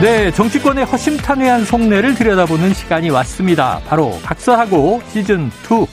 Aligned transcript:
네, 0.00 0.30
정치권의 0.32 0.84
허심탄회한 0.86 1.64
속내를 1.64 2.14
들여다보는 2.14 2.74
시간이 2.74 3.10
왔습니다. 3.10 3.80
바로 3.86 4.18
박사하고 4.22 5.00
시즌 5.08 5.46
2 5.46 5.86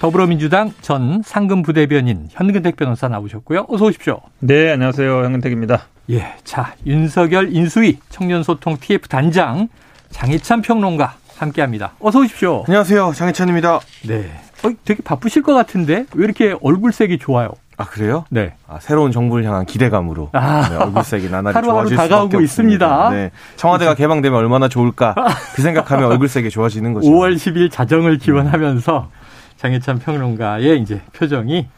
더불어민주당 0.00 0.72
전 0.80 1.22
상금 1.24 1.62
부대변인 1.62 2.28
현근택 2.30 2.76
변호사 2.76 3.08
나오셨고요. 3.08 3.66
어서 3.68 3.84
오십시오. 3.86 4.20
네, 4.40 4.72
안녕하세요. 4.72 5.24
현근택입니다. 5.24 5.86
예, 6.10 6.34
자 6.42 6.74
윤석열 6.86 7.54
인수위 7.54 7.98
청년소통 8.10 8.78
TF 8.80 9.08
단장 9.08 9.68
장희찬 10.10 10.62
평론가 10.62 11.16
함께합니다. 11.36 11.92
어서 12.00 12.20
오십시오. 12.20 12.64
안녕하세요, 12.66 13.12
장희찬입니다. 13.14 13.80
네, 14.08 14.30
어, 14.64 14.70
되게 14.84 15.02
바쁘실 15.02 15.42
것 15.42 15.54
같은데 15.54 16.06
왜 16.14 16.24
이렇게 16.24 16.54
얼굴색이 16.60 17.18
좋아요? 17.18 17.50
아 17.76 17.84
그래요? 17.84 18.24
네. 18.30 18.54
아, 18.68 18.78
새로운 18.80 19.10
정부를 19.12 19.44
향한 19.44 19.66
기대감으로 19.66 20.30
아. 20.32 20.68
네, 20.68 20.76
얼굴색이 20.76 21.28
나날이 21.30 21.54
하루하루 21.54 21.88
좋아질 21.88 21.96
다가오고 21.96 22.40
있습니다. 22.40 23.10
네. 23.10 23.30
청와대가 23.56 23.94
개방되면 23.94 24.38
얼마나 24.38 24.68
좋을까 24.68 25.14
그 25.54 25.62
생각하면 25.62 26.10
얼굴색이 26.12 26.50
좋아지는 26.50 26.94
거죠. 26.94 27.10
5월 27.10 27.34
10일 27.34 27.70
자정을 27.70 28.18
기원하면서 28.18 29.10
장혜찬 29.56 29.98
평론가의 29.98 30.80
이제 30.80 31.00
표정이 31.12 31.68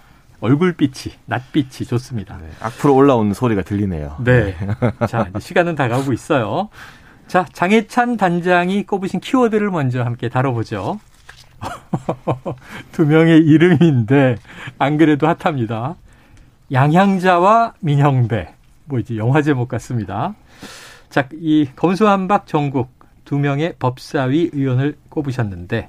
얼굴빛이 0.41 1.15
낯빛이 1.25 1.87
좋습니다. 1.89 2.37
네, 2.41 2.49
앞으로 2.61 2.95
올라오는 2.95 3.33
소리가 3.33 3.63
들리네요. 3.63 4.17
네. 4.21 4.55
자, 5.09 5.27
이제 5.31 5.41
시간은 5.41 5.75
다가오고 5.77 6.13
있어요. 6.13 6.69
자, 7.27 7.47
장혜찬 7.53 8.17
단장이 8.19 8.85
꼽으신 8.85 9.21
키워드를 9.21 9.71
먼저 9.71 10.03
함께 10.03 10.29
다뤄보죠. 10.29 11.01
두 12.93 13.07
명의 13.07 13.39
이름인데 13.39 14.37
안 14.79 14.97
그래도 14.97 15.27
핫합니다. 15.27 15.97
양향자와 16.73 17.75
민형배. 17.81 18.55
뭐 18.87 18.99
이제 18.99 19.17
영화 19.17 19.43
제목 19.43 19.69
같습니다. 19.69 20.35
자, 21.11 21.29
이 21.33 21.69
검수한박 21.77 22.47
전국 22.47 22.91
두 23.25 23.39
명의 23.39 23.75
법사위 23.79 24.51
의원을 24.53 24.97
꼽으셨는데 25.09 25.89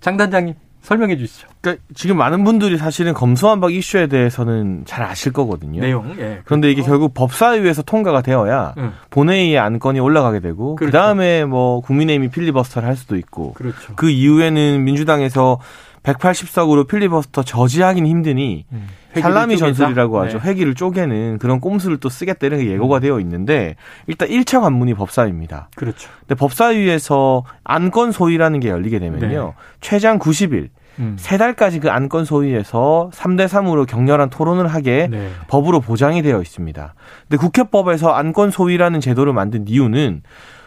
장 0.00 0.16
단장님 0.16 0.54
설명해 0.82 1.16
주시죠. 1.16 1.48
그러니까 1.60 1.84
지금 1.94 2.16
많은 2.16 2.44
분들이 2.44 2.78
사실은 2.78 3.12
검수완박 3.12 3.74
이슈에 3.74 4.06
대해서는 4.06 4.84
잘 4.86 5.04
아실 5.04 5.32
거거든요. 5.32 5.80
내용. 5.80 6.14
예. 6.18 6.40
그런데 6.44 6.70
이게 6.70 6.82
결국 6.82 7.14
법사위에서 7.14 7.82
통과가 7.82 8.22
되어야 8.22 8.74
응. 8.78 8.92
본회의에 9.10 9.58
안건이 9.58 10.00
올라가게 10.00 10.40
되고 10.40 10.76
그 10.76 10.86
그렇죠. 10.86 10.98
다음에 10.98 11.44
뭐 11.44 11.80
국민의힘이 11.80 12.28
필리버스터를 12.30 12.88
할 12.88 12.96
수도 12.96 13.16
있고 13.16 13.52
그렇죠. 13.54 13.94
그 13.96 14.08
이후에는 14.08 14.82
민주당에서 14.84 15.58
180석으로 16.02 16.86
필리버스터 16.86 17.42
저지하기는 17.42 18.08
힘드니 18.08 18.64
음. 18.72 18.88
살라미? 19.20 19.58
전술이라고 19.58 20.20
하죠. 20.22 20.38
네. 20.38 20.48
회기를 20.48 20.74
쪼개는 20.74 21.38
그런 21.38 21.60
꼼수를 21.60 21.98
또 21.98 22.08
쓰겠다는 22.08 22.58
게 22.58 22.70
예고가 22.70 23.00
되어 23.00 23.20
있는데 23.20 23.76
일단 24.06 24.28
1차 24.28 24.60
관문이 24.60 24.94
법사위입니다. 24.94 25.70
그렇죠. 25.74 26.08
근데 26.20 26.34
법사위에서 26.34 27.44
안건 27.64 28.12
소위라는 28.12 28.60
게 28.60 28.68
열리게 28.68 28.98
되면요. 28.98 29.44
네. 29.44 29.52
최장 29.80 30.18
90일, 30.18 30.68
음. 30.98 31.16
세 31.18 31.38
달까지 31.38 31.80
그 31.80 31.90
안건 31.90 32.24
소위에서 32.24 33.10
3대 33.12 33.46
3으로 33.46 33.86
격렬한 33.86 34.30
토론을 34.30 34.66
하게 34.66 35.08
네. 35.10 35.30
법으로 35.48 35.80
보장이 35.80 36.22
되어 36.22 36.40
있습니다. 36.40 36.94
근데 37.28 37.36
국회법에서 37.36 38.10
안건 38.10 38.50
소위라는 38.50 39.00
제도를 39.00 39.32
만든 39.32 39.66
이유는 39.68 40.22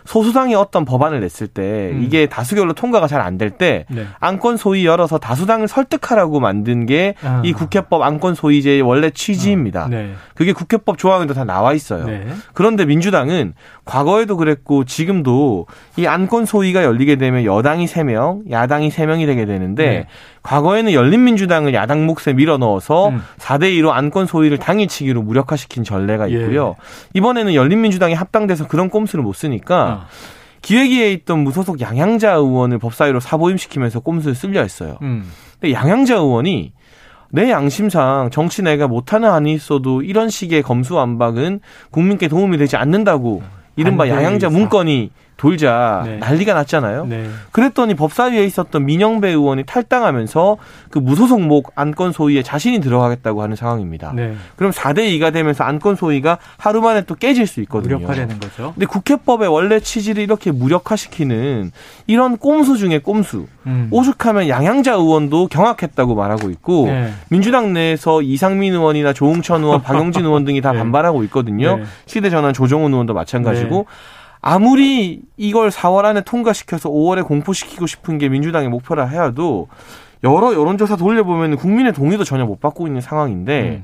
소수당이 0.06 0.53
어떤 0.56 0.84
법안을 0.84 1.22
냈을 1.22 1.47
때 1.47 1.91
음. 1.94 2.03
이게 2.03 2.25
다수결로 2.28 2.73
통과가 2.73 3.07
잘 3.07 3.22
안 3.22 3.38
될때 3.38 3.85
네. 3.89 4.07
안건 4.19 4.57
소위 4.57 4.85
열어서 4.85 5.17
다수당을 5.17 5.67
설득하라고 5.67 6.39
만든 6.39 6.85
게이 6.85 7.13
아. 7.23 7.41
국회법 7.56 8.01
안건 8.01 8.35
소위제의 8.35 8.81
원래 8.81 9.11
취지입니다. 9.11 9.88
네. 9.90 10.13
그게 10.35 10.53
국회법 10.53 10.97
조항에도 10.97 11.34
다 11.34 11.44
나와 11.44 11.73
있어요. 11.73 12.06
네. 12.06 12.28
그런데 12.53 12.85
민주당은 12.85 13.53
과거에도 13.85 14.38
그랬고 14.38 14.85
지금도 14.85 15.67
이 15.97 16.07
안건 16.07 16.45
소위가 16.45 16.84
열리게 16.84 17.16
되면 17.17 17.45
여당이 17.45 17.85
3명, 17.85 18.50
야당이 18.50 18.90
3명이 18.90 19.25
되게 19.25 19.45
되는데 19.45 19.85
네. 19.85 20.07
과거에는 20.44 20.94
열린민주당을 20.94 21.74
야당 21.74 22.06
몫에 22.06 22.34
밀어 22.34 22.57
넣어서 22.57 23.09
음. 23.09 23.22
4대 23.38 23.63
2로 23.79 23.91
안건 23.91 24.25
소위를 24.25 24.57
당일치기로 24.57 25.22
무력화시킨 25.22 25.84
전례가 25.84 26.31
예. 26.31 26.35
있고요. 26.35 26.75
이번에는 27.13 27.53
열린민주당이 27.53 28.13
합당돼서 28.13 28.68
그런 28.68 28.90
꼼수를 28.90 29.24
못 29.24 29.34
쓰니까 29.34 29.75
아. 29.78 30.07
기획위에 30.62 31.12
있던 31.13 31.40
무소속 31.40 31.81
양양자 31.81 32.34
의원을 32.34 32.79
법사위로 32.79 33.19
사보임시키면서 33.19 34.00
꼼수를 34.00 34.35
쓸려 34.35 34.62
했어요. 34.62 34.97
음. 35.02 35.29
근데 35.59 35.74
양양자 35.74 36.16
의원이 36.16 36.73
내 37.31 37.50
양심상 37.50 38.29
정치 38.31 38.62
내가 38.62 38.88
못하는 38.88 39.29
한이 39.31 39.53
있어도 39.53 40.02
이런 40.02 40.29
식의 40.29 40.63
검수완박은 40.63 41.62
국민께 41.90 42.28
도움이 42.28 42.58
되지 42.58 42.75
않는다고 42.75 43.41
이른바 43.75 44.03
반대 44.03 44.16
양양자. 44.16 44.50
문건이 44.50 45.12
돌자 45.41 46.03
네. 46.06 46.18
난리가 46.18 46.53
났잖아요. 46.53 47.07
네. 47.07 47.28
그랬더니 47.52 47.96
법사위에 47.96 48.46
있었던 48.46 48.85
민영배 48.85 49.29
의원이 49.29 49.63
탈당하면서 49.63 50.57
그 50.91 51.00
무소속 51.00 51.41
목 51.41 51.72
안건 51.74 52.12
소위에 52.12 52.44
자신이 52.44 52.79
들어가겠다고 52.79 53.41
하는 53.41 53.56
상황입니다. 53.56 54.13
네. 54.16 54.35
그럼 54.56 54.72
4대 54.72 55.00
2가 55.18 55.34
되면서 55.34 55.63
안건 55.63 55.96
소위가 55.96 56.38
하루 56.57 56.81
만에 56.81 57.02
또 57.06 57.16
깨질 57.16 57.47
수 57.47 57.59
있거든요. 57.62 57.96
무력화되는 57.96 58.40
거죠. 58.40 58.74
근데 58.75 58.85
국회법의 58.85 59.47
원래 59.50 59.79
취지를 59.79 60.22
이렇게 60.22 60.52
무력화시키는 60.52 61.72
이런 62.06 62.38
꼼수 62.38 62.78
중에 62.78 63.00
꼼수. 63.00 63.47
음. 63.66 63.88
오죽하면 63.90 64.47
양양자 64.47 64.94
의원도 64.94 65.47
경악했다고 65.47 66.13
말하고 66.13 66.52
있고 66.52 66.85
네. 66.85 67.13
민주당 67.29 67.73
내에서 67.73 68.22
이상민 68.22 68.75
의원이나 68.75 69.13
조홍천 69.13 69.63
의원, 69.63 69.81
박용진 69.81 70.23
의원 70.23 70.46
등이 70.46 70.62
다 70.62 70.72
네. 70.73 70.78
반발하고 70.78 71.23
있거든요. 71.23 71.78
네. 71.78 71.84
시대전환 72.06 72.53
조정훈 72.53 72.91
의원도 72.91 73.16
마찬가지고 73.16 73.88
아무리 74.41 75.22
이걸 75.38 75.69
4월 75.69 76.06
안에 76.06 76.22
통과시켜서 76.22 76.90
5월에 76.90 77.25
공포시키고 77.25 77.85
싶은 77.88 78.18
게 78.18 78.28
민주당의 78.29 78.69
목표라 78.69 79.06
해도 79.06 79.68
여러 80.24 80.53
여론조사 80.53 80.96
돌려보면 80.96 81.57
국민의 81.57 81.94
동의도 81.94 82.24
전혀 82.24 82.46
못 82.46 82.59
받고 82.59 82.88
있는 82.88 83.02
상황인데 83.02 83.84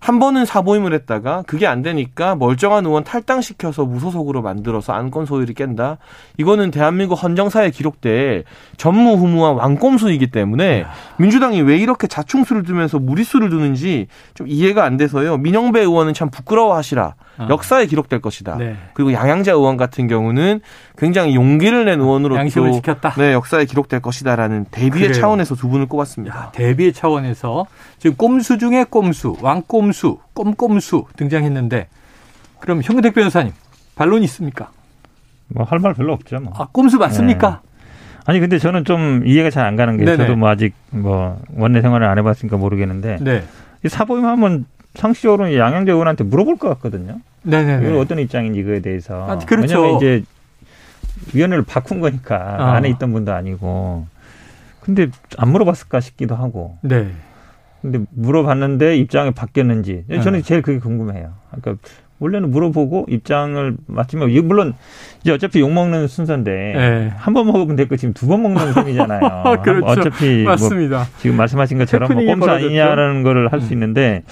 한 0.00 0.18
번은 0.18 0.46
사보임을 0.46 0.94
했다가 0.94 1.44
그게 1.46 1.66
안 1.66 1.82
되니까 1.82 2.34
멀쩡한 2.34 2.86
의원 2.86 3.04
탈당시켜서 3.04 3.84
무소속으로 3.84 4.40
만들어서 4.40 4.94
안건 4.94 5.26
소위를 5.26 5.54
깬다. 5.54 5.98
이거는 6.38 6.70
대한민국 6.70 7.22
헌정사에 7.22 7.70
기록될 7.70 8.44
전무후무한 8.78 9.56
왕꼼수이기 9.56 10.30
때문에 10.30 10.86
민주당이 11.18 11.60
왜 11.60 11.76
이렇게 11.76 12.06
자충수를 12.06 12.62
두면서 12.62 12.98
무리수를 12.98 13.50
두는지 13.50 14.06
좀 14.32 14.48
이해가 14.48 14.84
안 14.84 14.96
돼서요. 14.96 15.36
민영배 15.36 15.80
의원은 15.80 16.14
참 16.14 16.30
부끄러워하시라. 16.30 17.14
아. 17.38 17.46
역사에 17.48 17.86
기록될 17.86 18.20
것이다. 18.20 18.56
네. 18.56 18.76
그리고 18.94 19.12
양양자 19.12 19.52
의원 19.52 19.76
같은 19.76 20.08
경우는 20.08 20.60
굉장히 20.98 21.34
용기를 21.34 21.84
낸 21.86 22.00
의원으로 22.00 22.36
양심을 22.36 22.68
또 22.70 22.74
지켰다. 22.76 23.10
네, 23.16 23.32
역사에 23.32 23.64
기록될 23.64 24.00
것이다라는 24.00 24.66
대비의 24.70 25.08
그래요. 25.08 25.12
차원에서 25.20 25.54
두 25.54 25.68
분을 25.68 25.86
꼽았습니다. 25.86 26.36
야, 26.36 26.50
대비의 26.52 26.92
차원에서 26.92 27.66
지금 27.98 28.16
꼼수 28.16 28.58
중에 28.58 28.84
꼼수, 28.84 29.36
왕꼼수, 29.40 30.18
꼼꼼수 30.34 31.04
등장했는데 31.16 31.88
그럼 32.58 32.82
현근택 32.82 33.14
변호사님 33.14 33.52
반론 33.94 34.22
있습니까? 34.24 34.70
뭐 35.48 35.64
할 35.64 35.78
말 35.80 35.94
별로 35.94 36.12
없죠. 36.12 36.38
뭐. 36.40 36.52
아, 36.56 36.66
꼼수 36.70 36.98
맞습니까? 36.98 37.60
아니 38.26 38.38
근데 38.38 38.58
저는 38.58 38.84
좀 38.84 39.22
이해가 39.24 39.48
잘 39.50 39.64
안 39.66 39.76
가는 39.76 39.96
게 39.96 40.04
네네. 40.04 40.18
저도 40.18 40.36
뭐 40.36 40.48
아직 40.50 40.74
뭐 40.90 41.40
원내 41.56 41.80
생활을 41.80 42.06
안 42.06 42.18
해봤으니까 42.18 42.56
모르겠는데 42.58 43.16
네. 43.20 43.42
이 43.84 43.88
사보임 43.88 44.26
하면 44.26 44.66
상식적으로는 44.94 45.54
양양재 45.56 45.92
의원한테 45.92 46.24
물어볼 46.24 46.56
것 46.58 46.68
같거든요. 46.70 47.20
네네네. 47.42 47.86
이건 47.88 48.00
어떤 48.00 48.18
입장인지 48.18 48.60
이거에 48.60 48.80
대해서. 48.80 49.26
아, 49.28 49.38
그렇죠. 49.38 49.80
왜냐면 49.80 49.96
이제 49.96 50.22
위원회를 51.34 51.64
바꾼 51.64 52.00
거니까 52.00 52.56
아. 52.58 52.72
안에 52.74 52.88
있던 52.90 53.12
분도 53.12 53.32
아니고. 53.32 54.06
근데 54.80 55.08
안 55.36 55.50
물어봤을까 55.50 56.00
싶기도 56.00 56.34
하고. 56.34 56.78
네. 56.82 57.08
근데 57.82 58.00
물어봤는데 58.10 58.96
입장이 58.98 59.30
바뀌었는지 59.30 60.04
저는 60.22 60.40
네. 60.40 60.42
제일 60.42 60.60
그게 60.60 60.78
궁금해요. 60.78 61.32
그러니까 61.50 61.82
원래는 62.18 62.50
물어보고 62.50 63.06
입장을 63.08 63.76
맞추면 63.86 64.28
이게 64.28 64.42
물론 64.42 64.74
이제 65.22 65.32
어차피 65.32 65.60
욕 65.60 65.72
먹는 65.72 66.06
순서인데 66.06 66.50
네. 66.74 67.12
한번 67.16 67.46
먹으면 67.46 67.76
됐고 67.76 67.96
지금 67.96 68.12
두 68.12 68.26
번 68.26 68.42
먹는 68.42 68.74
셈이잖아요. 68.74 69.20
그렇죠. 69.64 69.86
어차피 69.86 70.42
뭐 70.42 70.52
맞습니다. 70.52 71.06
지금 71.20 71.36
말씀하신 71.36 71.78
것처럼 71.78 72.12
뭐 72.12 72.22
꼼수. 72.22 72.50
아니냐라는 72.50 73.22
거를 73.22 73.50
할수 73.50 73.68
음. 73.68 73.72
있는데 73.72 74.22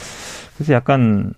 그래서 0.58 0.74
약간 0.74 1.32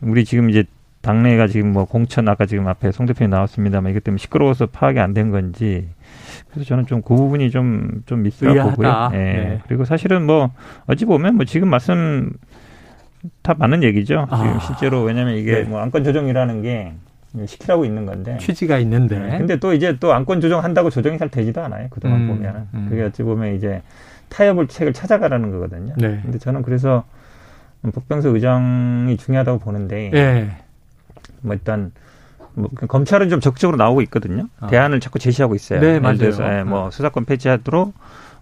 우리 0.00 0.24
지금 0.24 0.50
이제 0.50 0.62
당내가 1.02 1.48
지금 1.48 1.72
뭐 1.72 1.84
공천 1.84 2.28
아까 2.28 2.46
지금 2.46 2.68
앞에 2.68 2.92
송 2.92 3.06
대표님 3.06 3.30
나왔습니다만 3.30 3.90
이것 3.90 4.04
때문에 4.04 4.18
시끄러워서 4.18 4.66
파악이 4.66 5.00
안 5.00 5.14
된 5.14 5.30
건지 5.32 5.88
그래서 6.50 6.66
저는 6.68 6.86
좀 6.86 7.02
그 7.02 7.14
부분이 7.16 7.50
좀 7.50 8.02
좀 8.06 8.22
미스라고 8.22 8.70
보고요. 8.70 9.10
예. 9.14 9.16
네. 9.16 9.60
그리고 9.66 9.84
사실은 9.84 10.24
뭐 10.26 10.52
어찌 10.86 11.04
보면 11.04 11.34
뭐 11.34 11.44
지금 11.44 11.68
말씀 11.70 12.30
다 13.42 13.54
맞는 13.58 13.82
얘기죠. 13.82 14.26
아. 14.30 14.36
지금 14.36 14.60
실제로 14.60 15.02
왜냐하면 15.02 15.34
이게 15.34 15.52
네. 15.52 15.62
뭐 15.64 15.80
안건 15.80 16.04
조정이라는 16.04 16.62
게 16.62 16.92
시키라고 17.46 17.84
있는 17.84 18.06
건데. 18.06 18.38
취지가 18.38 18.78
있는데. 18.78 19.18
네. 19.18 19.38
근데 19.38 19.56
또 19.58 19.74
이제 19.74 19.96
또 19.98 20.12
안건 20.14 20.40
조정한다고 20.40 20.90
조정이 20.90 21.18
잘 21.18 21.28
되지도 21.28 21.62
않아요. 21.64 21.88
그동안 21.90 22.22
음, 22.22 22.28
보면은 22.28 22.62
음. 22.74 22.86
그게 22.88 23.02
어찌 23.02 23.22
보면 23.24 23.54
이제 23.56 23.82
타협을 24.28 24.68
책을 24.68 24.92
찾아가라는 24.92 25.50
거거든요. 25.50 25.94
네. 25.98 26.20
근데 26.22 26.38
저는 26.38 26.62
그래서 26.62 27.04
박병석 27.92 28.34
의장이 28.34 29.16
중요하다고 29.16 29.58
보는데 29.58 30.10
예. 30.14 30.50
뭐 31.40 31.54
일단 31.54 31.92
뭐 32.54 32.68
검찰은 32.88 33.28
좀 33.28 33.40
적극적으로 33.40 33.76
나오고 33.76 34.02
있거든요. 34.02 34.48
아. 34.60 34.66
대안을 34.68 35.00
자꾸 35.00 35.18
제시하고 35.18 35.54
있어요. 35.54 35.80
네, 35.80 35.88
예를 35.88 36.00
맞아요. 36.00 36.16
들어서 36.18 36.58
예, 36.58 36.62
뭐 36.62 36.90
수사권 36.90 37.24
폐지하도록 37.26 37.94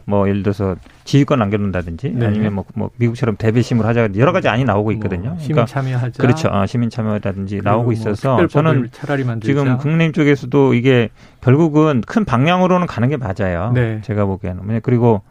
뭐 0.06 0.28
예를 0.28 0.42
들어서 0.42 0.76
지휘권 1.04 1.38
남겨놓는다든지 1.38 2.10
네. 2.10 2.26
아니면 2.26 2.54
뭐, 2.54 2.64
뭐 2.74 2.90
미국처럼 2.96 3.36
대배심을 3.36 3.86
하자 3.86 4.10
여러 4.16 4.32
가지 4.32 4.48
안이 4.48 4.64
나오고 4.64 4.92
있거든요. 4.92 5.30
뭐 5.30 5.38
시민 5.38 5.54
그러니까 5.54 5.66
참여하자. 5.66 6.22
그렇죠. 6.22 6.48
아, 6.50 6.66
시민 6.66 6.90
참여라든지 6.90 7.60
나오고 7.64 7.84
뭐 7.84 7.92
있어서 7.92 8.36
특별법을 8.36 8.48
저는 8.48 8.88
차라리 8.92 9.24
만들자. 9.24 9.46
지금 9.46 9.78
국민의힘 9.78 10.12
쪽에서도 10.12 10.74
이게 10.74 11.08
결국은 11.40 12.02
큰 12.06 12.24
방향으로는 12.24 12.86
가는 12.86 13.08
게 13.08 13.16
맞아요. 13.16 13.72
네. 13.72 14.00
제가 14.02 14.26
보기에는. 14.26 14.80
그리고 14.82 15.22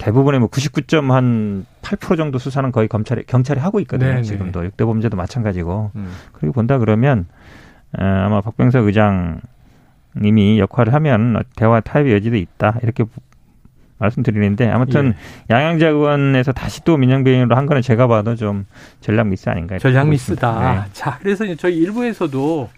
대부분의 0.00 0.40
뭐 0.40 0.48
99.8% 0.48 2.16
정도 2.16 2.38
수사는 2.38 2.72
거의 2.72 2.88
검찰이 2.88 3.24
경찰이 3.26 3.60
하고 3.60 3.80
있거든요. 3.80 4.10
네네. 4.10 4.22
지금도 4.22 4.64
육대 4.64 4.84
범죄도 4.84 5.16
마찬가지고. 5.16 5.90
음. 5.94 6.12
그리고 6.32 6.52
본다 6.54 6.78
그러면 6.78 7.26
어, 7.98 8.02
아마 8.02 8.40
박병석 8.40 8.86
의장님이 8.86 10.58
역할을 10.58 10.94
하면 10.94 11.42
대화 11.56 11.80
타협의 11.80 12.14
여지도 12.14 12.36
있다 12.36 12.78
이렇게 12.82 13.04
부- 13.04 13.10
말씀드리는데 13.98 14.66
아무튼 14.70 15.08
예. 15.50 15.54
양양자 15.54 15.88
의원에서 15.88 16.52
다시 16.52 16.82
또 16.84 16.96
민영배인으로 16.96 17.54
한 17.54 17.66
거는 17.66 17.82
제가 17.82 18.06
봐도 18.06 18.34
좀 18.34 18.64
전략 19.02 19.26
미스 19.28 19.50
아닌가 19.50 19.78
전략. 19.78 20.08
미스다. 20.08 20.72
네. 20.86 20.90
자, 20.94 21.18
그래서 21.20 21.44
저희 21.56 21.76
일부에서도 21.76 22.70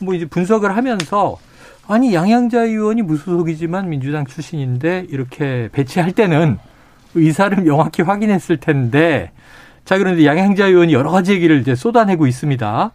뭐 0.00 0.14
이제 0.14 0.24
분석을 0.24 0.74
하면서 0.74 1.36
아니 1.88 2.14
양양자 2.14 2.62
의원이 2.62 3.02
무소속이지만 3.02 3.88
민주당 3.88 4.24
출신인데 4.24 5.06
이렇게 5.10 5.68
배치할 5.72 6.12
때는 6.12 6.58
의사를 7.14 7.60
명확히 7.62 8.02
확인했을 8.02 8.58
텐데 8.58 9.32
자 9.84 9.98
그런데 9.98 10.24
양양자 10.24 10.66
의원이 10.66 10.92
여러 10.92 11.10
가지 11.10 11.32
얘기를 11.32 11.60
이제 11.60 11.74
쏟아내고 11.74 12.26
있습니다. 12.26 12.92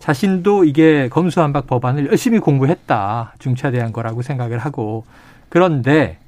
자신도 0.00 0.64
이게 0.64 1.08
검수한박 1.08 1.66
법안을 1.66 2.08
열심히 2.08 2.38
공부했다 2.38 3.34
중차대한 3.38 3.92
거라고 3.92 4.22
생각을 4.22 4.58
하고 4.58 5.04
그런데 5.48 6.18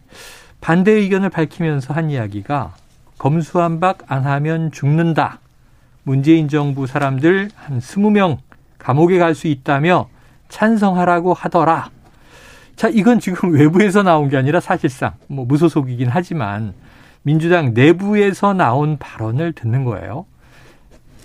반대 0.61 0.93
의견을 0.93 1.29
밝히면서 1.29 1.93
한 1.93 2.11
이야기가 2.11 2.75
검수한박 3.19 4.05
안 4.07 4.25
하면 4.25 4.71
죽는다. 4.71 5.41
문재인 6.05 6.49
정부 6.49 6.87
사람들 6.87 7.51
한 7.55 7.81
20명 7.81 8.39
감옥에 8.79 9.19
갈 9.19 9.35
수 9.35 9.49
있다며 9.49 10.09
찬성하라고 10.49 11.35
하더라. 11.35 11.91
자, 12.77 12.89
이건 12.89 13.21
지금 13.21 13.53
외부에서 13.57 14.03
나온 14.03 14.29
게 14.29 14.37
아니라 14.37 14.61
사실상 14.61 15.15
뭐 15.27 15.45
무소속이긴 15.47 16.09
하지만 16.11 16.75
민주당 17.23 17.75
내부에서 17.75 18.53
나온 18.53 18.99
발언을 18.99 19.53
듣는 19.53 19.85
거예요. 19.85 20.27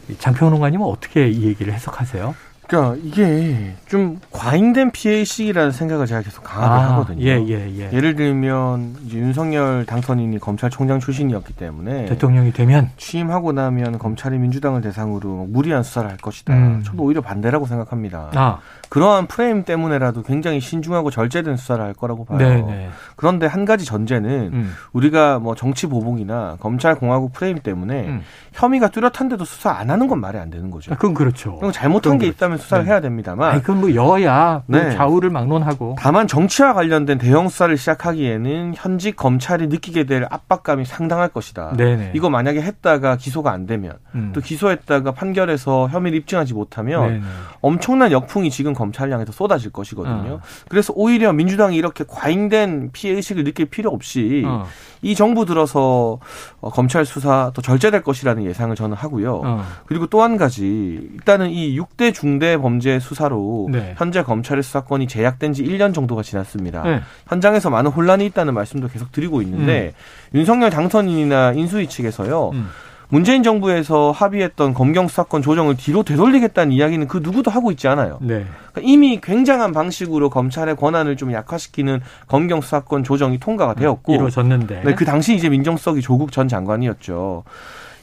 이 0.09 0.17
장평론가님은 0.17 0.85
어떻게 0.85 1.29
이 1.29 1.43
얘기를 1.43 1.73
해석하세요? 1.73 2.33
그러니까 2.71 2.95
이게 3.03 3.73
좀 3.89 4.21
과잉된 4.31 4.91
피해 4.91 5.15
의식이라는 5.15 5.71
생각을 5.71 6.05
제가 6.07 6.21
계속 6.21 6.41
강하게 6.43 6.83
하거든요. 6.85 7.21
예, 7.25 7.45
예, 7.45 7.69
예. 7.77 7.91
예 7.91 7.99
를 7.99 8.15
들면 8.15 8.95
이제 9.05 9.17
윤석열 9.17 9.85
당선인이 9.85 10.39
검찰총장 10.39 11.01
출신이었기 11.01 11.53
때문에 11.53 12.05
대통령이 12.05 12.53
되면 12.53 12.89
취임하고 12.95 13.51
나면 13.51 13.99
검찰이 13.99 14.37
민주당을 14.39 14.81
대상으로 14.81 15.47
무리한 15.49 15.83
수사를 15.83 16.09
할 16.09 16.17
것이다. 16.17 16.53
음. 16.53 16.81
저도 16.83 17.03
오히려 17.03 17.21
반대라고 17.21 17.67
생각합니다. 17.67 18.31
아, 18.35 18.59
그러한 18.89 19.27
프레임 19.27 19.63
때문에라도 19.65 20.23
굉장히 20.23 20.61
신중하고 20.61 21.11
절제된 21.11 21.57
수사를 21.57 21.83
할 21.83 21.93
거라고 21.93 22.25
봐요. 22.25 22.37
네, 22.37 22.61
네. 22.61 22.89
그런데 23.17 23.45
한 23.45 23.65
가지 23.65 23.85
전제는 23.85 24.49
음, 24.53 24.73
우리가 24.93 25.39
뭐 25.39 25.55
정치 25.55 25.87
보복이나 25.87 26.57
검찰 26.59 26.95
공화국 26.95 27.33
프레임 27.33 27.59
때문에 27.59 28.07
음. 28.07 28.21
혐의가 28.53 28.87
뚜렷한데도 28.89 29.45
수사 29.45 29.71
안 29.71 29.89
하는 29.89 30.07
건 30.07 30.19
말이 30.19 30.37
안 30.39 30.49
되는 30.49 30.71
거죠. 30.71 30.91
아, 30.91 30.95
그건 30.95 31.13
그렇죠. 31.13 31.57
그럼 31.57 31.71
잘못한 31.71 32.01
그건 32.13 32.17
게 32.19 32.25
그렇죠. 32.25 32.35
있다면 32.37 32.57
수사를 32.61 32.85
네. 32.85 32.91
해야 32.91 33.01
됩니다만 33.01 33.51
아니, 33.51 33.61
그건 33.61 33.81
뭐 33.81 33.93
여야 33.93 34.63
뭐 34.65 34.79
네. 34.79 34.95
좌우를 34.95 35.29
막론하고 35.29 35.97
다만 35.99 36.27
정치와 36.27 36.73
관련된 36.73 37.17
대형 37.17 37.49
수사를 37.49 37.75
시작하기에는 37.75 38.73
현직 38.77 39.17
검찰이 39.17 39.67
느끼게 39.67 40.05
될 40.05 40.25
압박감이 40.29 40.85
상당할 40.85 41.27
것이다. 41.27 41.73
네네. 41.75 42.11
이거 42.15 42.29
만약에 42.29 42.61
했다가 42.61 43.17
기소가 43.17 43.51
안 43.51 43.65
되면 43.65 43.93
음. 44.15 44.31
또 44.33 44.39
기소했다가 44.39 45.11
판결에서 45.11 45.89
혐의를 45.89 46.17
입증하지 46.19 46.53
못하면 46.53 47.07
네네. 47.07 47.21
엄청난 47.59 48.11
역풍이 48.11 48.49
지금 48.49 48.73
검찰 48.73 49.11
향해서 49.11 49.33
쏟아질 49.33 49.71
것이거든요. 49.71 50.33
어. 50.35 50.41
그래서 50.69 50.93
오히려 50.95 51.33
민주당이 51.33 51.75
이렇게 51.75 52.05
과잉된 52.07 52.91
피해 52.93 53.15
의식을 53.15 53.43
느낄 53.43 53.65
필요 53.65 53.89
없이 53.91 54.43
어, 54.45 54.65
이 55.01 55.13
정부 55.15 55.45
들어서 55.45 56.19
어, 56.61 56.69
검찰 56.69 57.05
수사 57.05 57.51
더 57.53 57.61
절제될 57.61 58.01
것이라는 58.03 58.43
예상을 58.45 58.73
저는 58.75 58.95
하고요. 58.95 59.41
어. 59.43 59.65
그리고 59.85 60.07
또 60.07 60.21
한 60.21 60.37
가지 60.37 61.09
일단은 61.15 61.49
이 61.49 61.75
6대 61.79 62.13
중대 62.13 62.50
범죄 62.57 62.99
수사로 62.99 63.69
네. 63.71 63.95
현재 63.97 64.23
검찰의 64.23 64.63
수사권이 64.63 65.07
제약된 65.07 65.53
지 65.53 65.63
1년 65.63 65.93
정도가 65.93 66.23
지났습니다. 66.23 66.83
네. 66.83 67.01
현장에서 67.27 67.69
많은 67.69 67.91
혼란이 67.91 68.25
있다는 68.27 68.53
말씀도 68.53 68.87
계속 68.87 69.11
드리고 69.11 69.41
있는데 69.41 69.93
윤석열 70.33 70.69
당선인이나 70.69 71.53
인수위 71.53 71.87
측에서요. 71.87 72.51
음. 72.53 72.69
문재인 73.11 73.43
정부에서 73.43 74.11
합의했던 74.11 74.73
검경 74.73 75.09
수사권 75.09 75.41
조정을 75.41 75.75
뒤로 75.75 76.01
되돌리겠다는 76.01 76.71
이야기는 76.71 77.09
그 77.09 77.19
누구도 77.21 77.51
하고 77.51 77.69
있지 77.71 77.89
않아요. 77.89 78.17
네. 78.21 78.45
그러니까 78.71 78.81
이미 78.81 79.19
굉장한 79.21 79.73
방식으로 79.73 80.29
검찰의 80.29 80.77
권한을 80.77 81.17
좀 81.17 81.33
약화시키는 81.33 81.99
검경 82.29 82.61
수사권 82.61 83.03
조정이 83.03 83.37
통과가 83.37 83.73
되었고 83.75 84.15
이루어졌는데. 84.15 84.83
네, 84.85 84.95
그 84.95 85.03
당시 85.03 85.35
이제 85.35 85.49
민정수석이 85.49 86.01
조국 86.01 86.31
전 86.31 86.47
장관이었죠. 86.47 87.43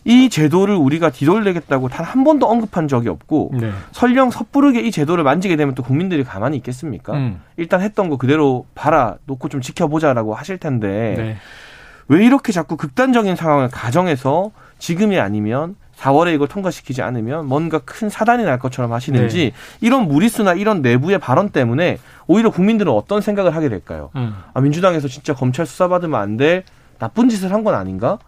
이 0.08 0.28
제도를 0.31 0.75
우리가 0.75 1.10
뒤돌리겠다고 1.10 1.88
단 1.88 2.05
한 2.08 2.25
번도 2.25 2.46
언급한 2.49 2.88
적이 2.88 3.10
없고 3.10 3.50
네. 3.60 3.70
설령 3.93 4.31
섣부르게 4.31 4.81
이 4.81 4.90
제도를 4.90 5.22
만지게 5.25 5.56
되면 5.56 5.75
또 5.75 5.82
국민들이 5.82 6.25
가만히 6.25 6.56
있겠습니까? 6.56 7.12
음. 7.12 7.40
일단 7.56 7.83
했던 7.83 8.09
거 8.09 8.16
그대로 8.16 8.64
봐라 8.75 9.16
놓고 9.26 9.49
좀 9.50 9.61
지켜보자라고 9.61 10.35
하실 10.35 10.56
텐데 10.59 11.14
네. 11.16 11.37
왜 12.09 12.25
이렇게 12.25 12.50
자꾸 12.52 12.76
극단적인 12.78 13.37
상황을 13.37 13.68
가정해서 13.68 14.50
지금이 14.78 15.18
아니면 15.21 15.76
4월에 15.99 16.33
이걸 16.33 16.47
통과시키지 16.49 17.02
않으면 17.02 17.47
뭔가 17.47 17.80
큰 17.80 18.09
사단이 18.09 18.44
날 18.44 18.59
것처럼 18.59 18.92
하시는지 18.92 19.52
이런 19.80 20.06
무리수나 20.09 20.54
이런 20.54 20.80
내부의 20.80 21.18
발언 21.18 21.50
때문에 21.50 21.99
오히려 22.28 22.50
국민들은 22.50 22.90
어떤 22.92 23.21
생각을 23.21 23.54
하게 23.54 23.68
될까요? 23.68 24.11
음. 24.16 24.35
아, 24.54 24.61
민주당에서 24.61 25.09
진짜 25.09 25.35
검찰 25.35 25.66
수사받으면 25.66 26.18
안 26.18 26.37
돼. 26.38 26.62
나쁜 26.99 27.28
짓을 27.28 27.52
한 27.52 27.64
건 27.64 27.75
아닌가? 27.75 28.18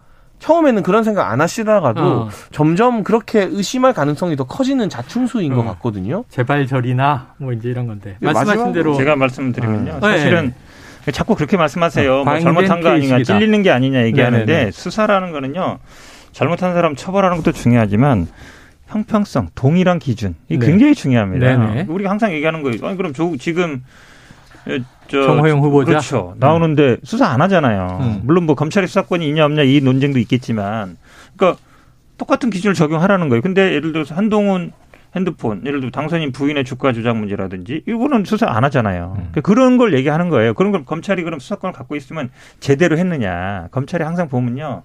처음에는 0.40 0.82
그런 0.82 1.04
생각 1.04 1.30
안 1.30 1.40
하시다가도 1.40 2.02
어. 2.02 2.28
점점 2.50 3.04
그렇게 3.04 3.42
의심할 3.42 3.92
가능성이 3.92 4.36
더 4.36 4.44
커지는 4.44 4.88
자충수인 4.88 5.54
것 5.54 5.60
어. 5.60 5.64
같거든요. 5.64 6.24
재발절이나 6.30 7.34
뭐 7.36 7.52
이제 7.52 7.68
이런 7.68 7.86
건데 7.86 8.16
예, 8.20 8.26
말씀하신 8.26 8.72
대로 8.72 8.96
제가 8.96 9.16
말씀드리면요. 9.16 9.98
아. 9.98 10.00
사실은 10.00 10.52
자꾸 11.12 11.34
그렇게 11.34 11.56
말씀하세요. 11.56 12.10
뭐 12.10 12.24
과잉된 12.24 12.42
잘못한 12.42 12.80
거 12.80 12.88
피해의식이다. 12.94 13.38
찔리는 13.38 13.62
게 13.62 13.70
아니냐 13.70 14.02
얘기하는데 14.06 14.52
네네네. 14.52 14.70
수사라는 14.72 15.30
거는요. 15.32 15.78
잘못한 16.32 16.72
사람 16.72 16.96
처벌하는 16.96 17.36
것도 17.36 17.52
중요하지만 17.52 18.26
형평성, 18.86 19.48
동일한 19.54 19.98
기준 19.98 20.34
이 20.48 20.58
네. 20.58 20.66
굉장히 20.66 20.94
중요합니다. 20.94 21.56
네네. 21.56 21.86
우리가 21.88 22.10
항상 22.10 22.32
얘기하는 22.32 22.62
거예요. 22.62 22.78
아니 22.86 22.96
그럼 22.96 23.12
조, 23.12 23.36
지금 23.36 23.82
어, 23.84 23.88
저, 25.08 25.22
정호영 25.24 25.60
후보자? 25.60 25.86
그렇죠. 25.86 26.34
나오는데 26.38 26.98
수사 27.02 27.26
안 27.26 27.42
하잖아요. 27.42 27.98
음. 28.00 28.20
물론 28.24 28.46
뭐 28.46 28.54
검찰의 28.54 28.86
수사권이 28.86 29.26
있냐 29.28 29.44
없냐 29.44 29.62
이 29.62 29.80
논쟁도 29.80 30.18
있겠지만, 30.20 30.96
그러니까 31.36 31.60
똑같은 32.16 32.50
기준을 32.50 32.74
적용하라는 32.74 33.28
거예요. 33.28 33.42
근데 33.42 33.74
예를 33.74 33.92
들어서 33.92 34.14
한동훈 34.14 34.72
핸드폰, 35.16 35.66
예를 35.66 35.80
들어 35.80 35.90
당선인 35.90 36.30
부인의 36.30 36.64
주가 36.64 36.92
조작 36.92 37.16
문제라든지 37.16 37.82
이거는 37.88 38.24
수사 38.24 38.46
안 38.48 38.62
하잖아요. 38.64 39.14
음. 39.16 39.28
그러니까 39.32 39.40
그런 39.40 39.76
걸 39.76 39.94
얘기하는 39.94 40.28
거예요. 40.28 40.54
그런 40.54 40.70
걸 40.70 40.84
검찰이 40.84 41.24
그럼 41.24 41.40
수사권을 41.40 41.72
갖고 41.72 41.96
있으면 41.96 42.30
제대로 42.60 42.96
했느냐. 42.96 43.66
검찰이 43.72 44.04
항상 44.04 44.28
보면요. 44.28 44.82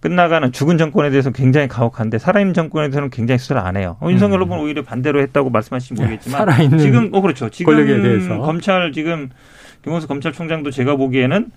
끝나가는 0.00 0.50
죽은 0.50 0.78
정권에 0.78 1.10
대해서 1.10 1.30
굉장히 1.30 1.68
가혹한데 1.68 2.18
살아있는 2.18 2.54
정권에 2.54 2.88
대해서는 2.88 3.10
굉장히 3.10 3.38
수사를 3.38 3.60
안 3.60 3.76
해요. 3.76 3.96
어, 4.00 4.10
윤석열 4.10 4.40
음. 4.40 4.44
후보는 4.44 4.64
오히려 4.64 4.82
반대로 4.82 5.20
했다고 5.20 5.50
말씀하실지 5.50 5.94
모르겠지만 5.94 6.38
살아있는 6.38 6.78
지금 6.78 7.10
어 7.12 7.20
그렇죠. 7.20 7.50
지금 7.50 7.74
권력에 7.74 8.00
대해서. 8.00 8.38
검찰 8.38 8.92
지금 8.92 9.28
김원수 9.82 10.08
검찰총장도 10.08 10.70
제가 10.70 10.96
보기에는 10.96 11.50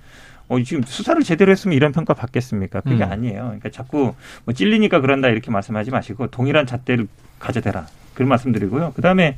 어, 0.50 0.62
지금 0.62 0.84
수사를 0.84 1.22
제대로 1.24 1.52
했으면 1.52 1.76
이런 1.76 1.94
평가 1.94 2.14
받겠습니까? 2.14 2.82
그게 2.82 3.04
음. 3.04 3.12
아니에요. 3.12 3.44
그러니까 3.44 3.70
자꾸 3.70 4.14
뭐 4.44 4.54
찔리니까 4.54 5.00
그런다 5.00 5.30
이렇게 5.30 5.50
말씀하지 5.50 5.92
마시고 5.92 6.28
동일한 6.28 6.66
잣대를 6.66 7.08
가져대라. 7.40 7.88
그런 8.14 8.30
말씀드리고요. 8.30 8.92
그 8.96 9.02
다음에 9.02 9.38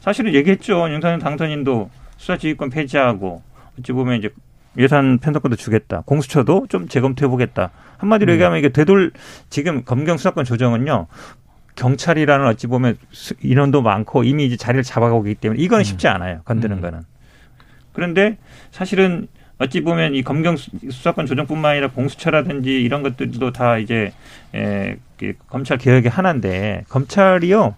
사실은 0.00 0.34
얘기했죠. 0.34 0.90
윤석열 0.90 1.18
당선인도 1.18 1.90
수사지휘권 2.16 2.70
폐지하고 2.70 3.42
어찌 3.78 3.92
보면 3.92 4.18
이제 4.18 4.30
예산 4.78 5.18
편성권도 5.18 5.56
주겠다. 5.56 6.02
공수처도 6.06 6.66
좀 6.68 6.88
재검토해 6.88 7.28
보겠다. 7.28 7.70
한마디로 7.98 8.32
음. 8.32 8.34
얘기하면 8.34 8.58
이게 8.58 8.68
되돌 8.70 9.12
지금 9.50 9.84
검경 9.84 10.16
수사권 10.16 10.44
조정은요. 10.44 11.06
경찰이라는 11.76 12.46
어찌 12.46 12.66
보면 12.66 12.96
수- 13.10 13.34
인원도 13.42 13.82
많고 13.82 14.24
이미 14.24 14.46
이제 14.46 14.56
자리를 14.56 14.82
잡아가고 14.82 15.26
있기 15.26 15.40
때문에 15.40 15.62
이건 15.62 15.84
쉽지 15.84 16.08
않아요. 16.08 16.40
건드는 16.44 16.78
음. 16.78 16.82
거는. 16.82 17.00
그런데 17.92 18.38
사실은 18.70 19.28
어찌 19.58 19.80
보면 19.82 20.14
이 20.14 20.22
검경 20.22 20.56
수- 20.56 20.70
수사권 20.90 21.26
조정뿐만 21.26 21.72
아니라 21.72 21.88
공수처라든지 21.90 22.82
이런 22.82 23.02
것들도 23.02 23.52
다 23.52 23.78
이제 23.78 24.12
에, 24.54 24.96
그 25.18 25.32
검찰 25.48 25.78
개혁의 25.78 26.10
하나인데 26.10 26.84
검찰이요. 26.88 27.74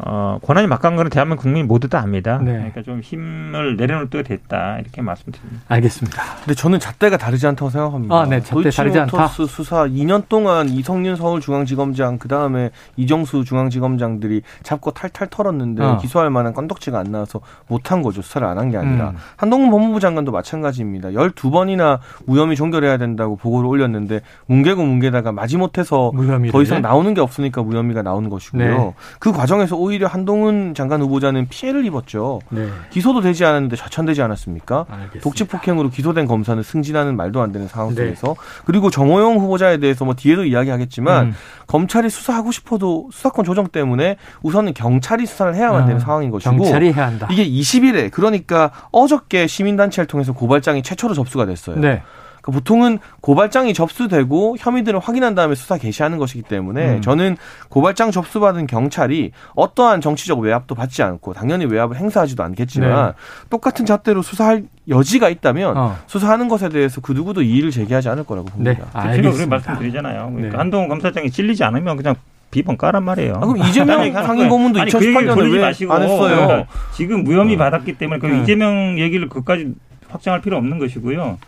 어, 0.00 0.38
권한이 0.44 0.68
막강한 0.68 0.96
거는 0.96 1.10
대한민국 1.10 1.42
국민 1.42 1.66
모두 1.66 1.88
다 1.88 1.98
압니다. 2.00 2.38
네. 2.38 2.52
그러니까 2.52 2.82
좀 2.82 3.00
힘을 3.00 3.76
내려놓을 3.76 4.10
때가 4.10 4.22
됐다. 4.22 4.78
이렇게 4.78 5.02
말씀드립니다. 5.02 5.62
알겠습니다. 5.68 6.22
근데 6.44 6.54
저는 6.54 6.78
잣대가 6.78 7.16
다르지 7.16 7.46
않다고 7.48 7.68
생각합니다. 7.70 8.14
아, 8.14 8.24
네, 8.26 8.40
잣대 8.40 8.70
다르지 8.70 8.98
않다. 9.00 9.26
수사 9.28 9.86
2년 9.86 10.28
동안 10.28 10.68
이성윤 10.68 11.16
서울중앙지검장 11.16 12.18
그 12.18 12.28
다음에 12.28 12.70
이정수 12.96 13.44
중앙지검장들이 13.44 14.42
잡고 14.62 14.92
탈탈 14.92 15.28
털었는데 15.30 15.82
어. 15.82 15.98
기소할 15.98 16.30
만한 16.30 16.52
건덕지가 16.54 16.98
안 16.98 17.10
나와서 17.10 17.40
못한 17.66 18.02
거죠. 18.02 18.22
수사를 18.22 18.46
안 18.46 18.58
한 18.58 18.68
게 18.70 18.76
아니라 18.76 19.10
음. 19.10 19.16
한동훈 19.36 19.70
법무부 19.70 19.98
장관도 20.00 20.30
마찬가지입니다. 20.32 21.10
12번이나 21.10 21.98
무혐의 22.26 22.54
종결해야 22.56 22.98
된다고 22.98 23.36
보고를 23.36 23.68
올렸는데 23.68 24.20
뭉개고 24.46 24.84
뭉개다가 24.84 25.32
마지못해서 25.32 26.10
무혐의를. 26.14 26.52
더 26.52 26.62
이상 26.62 26.82
나오는 26.82 27.14
게 27.14 27.20
없으니까 27.20 27.62
무혐의가 27.62 28.02
나오는 28.02 28.28
것이고요. 28.30 28.60
네. 28.78 28.94
그 29.18 29.32
과정에서 29.32 29.76
오히려 29.88 30.06
한동훈 30.06 30.74
장관 30.74 31.00
후보자는 31.00 31.48
피해를 31.48 31.84
입었죠. 31.86 32.40
네. 32.50 32.68
기소도 32.90 33.20
되지 33.20 33.44
않았는데 33.44 33.76
좌천되지 33.76 34.22
않았습니까? 34.22 34.86
알겠습니다. 34.88 35.20
독재 35.20 35.44
폭행으로 35.46 35.90
기소된 35.90 36.26
검사는 36.26 36.62
승진하는 36.62 37.16
말도 37.16 37.40
안 37.40 37.52
되는 37.52 37.66
상황 37.66 37.94
네. 37.94 38.04
속에서 38.14 38.36
그리고 38.64 38.90
정호영 38.90 39.38
후보자에 39.38 39.78
대해서 39.78 40.04
뭐 40.04 40.14
뒤에도 40.14 40.44
이야기하겠지만 40.44 41.26
음. 41.28 41.34
검찰이 41.66 42.10
수사하고 42.10 42.52
싶어도 42.52 43.08
수사권 43.12 43.44
조정 43.44 43.68
때문에 43.68 44.16
우선은 44.42 44.74
경찰이 44.74 45.26
수사를 45.26 45.54
해야만 45.54 45.82
아, 45.82 45.86
되는 45.86 46.00
상황인 46.00 46.30
것이고 46.30 46.56
경찰이 46.56 46.92
해야 46.92 47.06
한다. 47.06 47.28
이게 47.30 47.46
20일에 47.48 48.10
그러니까 48.10 48.70
어저께 48.92 49.46
시민단체를 49.46 50.06
통해서 50.06 50.32
고발장이 50.32 50.82
최초로 50.82 51.14
접수가 51.14 51.46
됐어요. 51.46 51.76
네. 51.76 52.02
그러니까 52.40 52.52
보통은 52.52 52.98
고발장이 53.20 53.74
접수되고 53.74 54.56
혐의들을 54.58 54.98
확인한 54.98 55.34
다음에 55.34 55.54
수사 55.54 55.78
개시하는 55.78 56.18
것이기 56.18 56.42
때문에 56.42 56.96
음. 56.96 57.02
저는 57.02 57.36
고발장 57.68 58.10
접수받은 58.10 58.66
경찰이 58.66 59.32
어떠한 59.54 60.00
정치적 60.00 60.38
외압도 60.40 60.74
받지 60.74 61.02
않고 61.02 61.32
당연히 61.32 61.64
외압을 61.66 61.96
행사하지도 61.96 62.42
않겠지만 62.42 63.06
네. 63.08 63.12
똑같은 63.50 63.86
잣대로 63.86 64.22
수사할 64.22 64.64
여지가 64.88 65.28
있다면 65.28 65.76
어. 65.76 65.96
수사하는 66.06 66.48
것에 66.48 66.68
대해서 66.68 67.00
그 67.00 67.12
누구도 67.12 67.42
이의를 67.42 67.70
제기하지 67.70 68.08
않을 68.08 68.24
거라고 68.24 68.46
네. 68.46 68.52
봅니다. 68.52 68.74
제가 68.74 68.90
그렇게 68.90 69.08
알겠습니다. 69.08 69.56
말씀드리잖아요. 69.56 70.30
그러니까 70.32 70.52
네. 70.52 70.56
한동훈 70.56 70.88
검사장이 70.88 71.30
찔리지 71.30 71.64
않으면 71.64 71.96
그냥 71.96 72.14
비번 72.50 72.78
까란 72.78 73.04
말이에요. 73.04 73.34
아, 73.34 73.40
그럼 73.40 73.58
이재명 73.58 73.96
딴 73.98 74.06
얘기 74.06 74.14
하는 74.14 74.26
상임 74.26 74.38
거예요. 74.38 74.50
고문도 74.50 74.80
아니, 74.80 74.90
그 74.90 75.04
얘기를 75.04 75.14
2018년에 75.14 75.34
돌리지 75.34 75.56
왜 75.56 75.62
마시고 75.62 75.92
안 75.92 76.02
했어요? 76.02 76.46
그러니까 76.46 76.66
지금 76.94 77.24
무혐의 77.24 77.56
받았기 77.56 77.98
때문에 77.98 78.20
그 78.20 78.26
네. 78.26 78.42
이재명 78.42 78.98
얘기를 78.98 79.28
그까지 79.28 79.74
확장할 80.08 80.40
필요 80.40 80.56
없는 80.56 80.78
것이고요. 80.78 81.38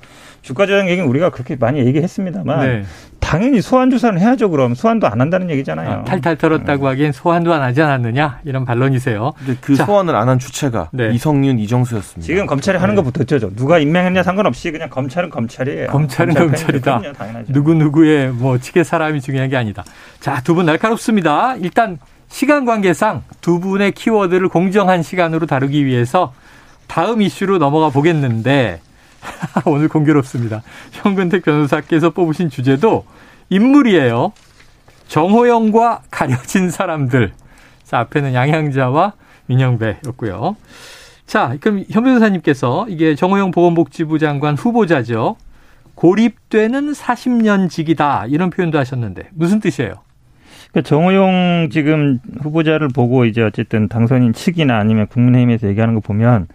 주가 0.43 0.67
조정 0.67 0.89
얘기는 0.89 1.07
우리가 1.09 1.31
그렇게 1.31 1.57
많이 1.57 1.81
얘기했습니다만 1.81 2.61
네. 2.67 2.85
당연히 3.21 3.61
소환 3.61 3.91
조사는 3.91 4.21
해야죠. 4.21 4.51
그럼 4.51 4.75
소환도 4.75 5.07
안 5.07 5.21
한다는 5.21 5.51
얘기잖아요. 5.51 5.91
아, 5.91 6.05
탈탈 6.05 6.37
털었다고 6.37 6.89
하기엔 6.89 7.13
소환도 7.13 7.53
안 7.53 7.63
하지 7.63 7.81
않았느냐 7.83 8.41
이런 8.45 8.65
반론이세요. 8.65 9.33
근데 9.39 9.57
그 9.61 9.77
자. 9.77 9.85
소환을 9.85 10.17
안 10.17 10.29
한 10.29 10.39
주체가 10.39 10.89
네. 10.93 11.11
이성윤, 11.13 11.59
이정수였습니다. 11.59 12.27
지금 12.27 12.47
검찰이 12.47 12.79
하는 12.79 12.95
네. 12.95 13.03
것부터 13.03 13.23
어쩌죠. 13.23 13.55
누가 13.55 13.79
임명했냐 13.79 14.23
상관없이 14.23 14.71
그냥 14.73 14.89
검찰은 14.91 15.29
검찰이에요. 15.31 15.89
검찰은 15.89 16.35
검찰 16.35 16.81
검찰이다. 16.81 17.03
누구 17.49 17.75
누구의 17.75 18.31
뭐 18.33 18.59
측의 18.59 18.85
사람이 18.85 19.21
중요한 19.21 19.49
게 19.51 19.57
아니다. 19.57 19.85
자, 20.21 20.41
두 20.43 20.55
분 20.55 20.67
날카롭습니다. 20.67 21.57
일단 21.57 21.99
시간 22.29 22.65
관계상 22.65 23.23
두 23.41 23.61
분의 23.61 23.93
키워드를 23.93 24.49
공정한 24.49 25.03
시간으로 25.03 25.47
다루기 25.47 25.85
위해서 25.85 26.33
다음 26.87 27.23
이슈로 27.23 27.59
넘어가 27.59 27.89
보겠는데 27.91 28.81
오늘 29.67 29.89
공교롭습니다. 29.89 30.63
현근택 30.93 31.43
변호사께서 31.45 32.11
뽑으신 32.11 32.51
주제도 32.51 33.05
인물이에요. 33.49 34.33
정호영과 35.09 36.03
가려진 36.11 36.71
사람들. 36.71 37.33
자, 37.85 37.99
앞에는 37.99 38.35
양향자와 38.35 39.15
민영배였고요. 39.47 40.57
자, 41.27 41.57
그럼 41.61 41.85
현 41.91 42.05
변호사님께서 42.05 42.87
이게 42.89 43.15
정호영 43.15 43.51
보건복지부 43.51 44.19
장관 44.19 44.57
후보자죠. 44.57 45.37
고립되는 45.95 46.93
40년 46.93 47.69
직이다 47.69 48.27
이런 48.29 48.51
표현도 48.51 48.79
하셨는데 48.79 49.29
무슨 49.33 49.61
뜻이에요? 49.61 49.95
그러니까 50.73 50.89
정호용 50.89 51.69
지금 51.71 52.19
후보자를 52.43 52.89
보고 52.89 53.25
이제 53.25 53.43
어쨌든 53.43 53.89
당선인 53.89 54.33
측이나 54.33 54.79
아니면 54.79 55.07
국민의힘에서 55.09 55.69
얘기하는 55.69 55.95
거 55.95 56.01
보면 56.01 56.47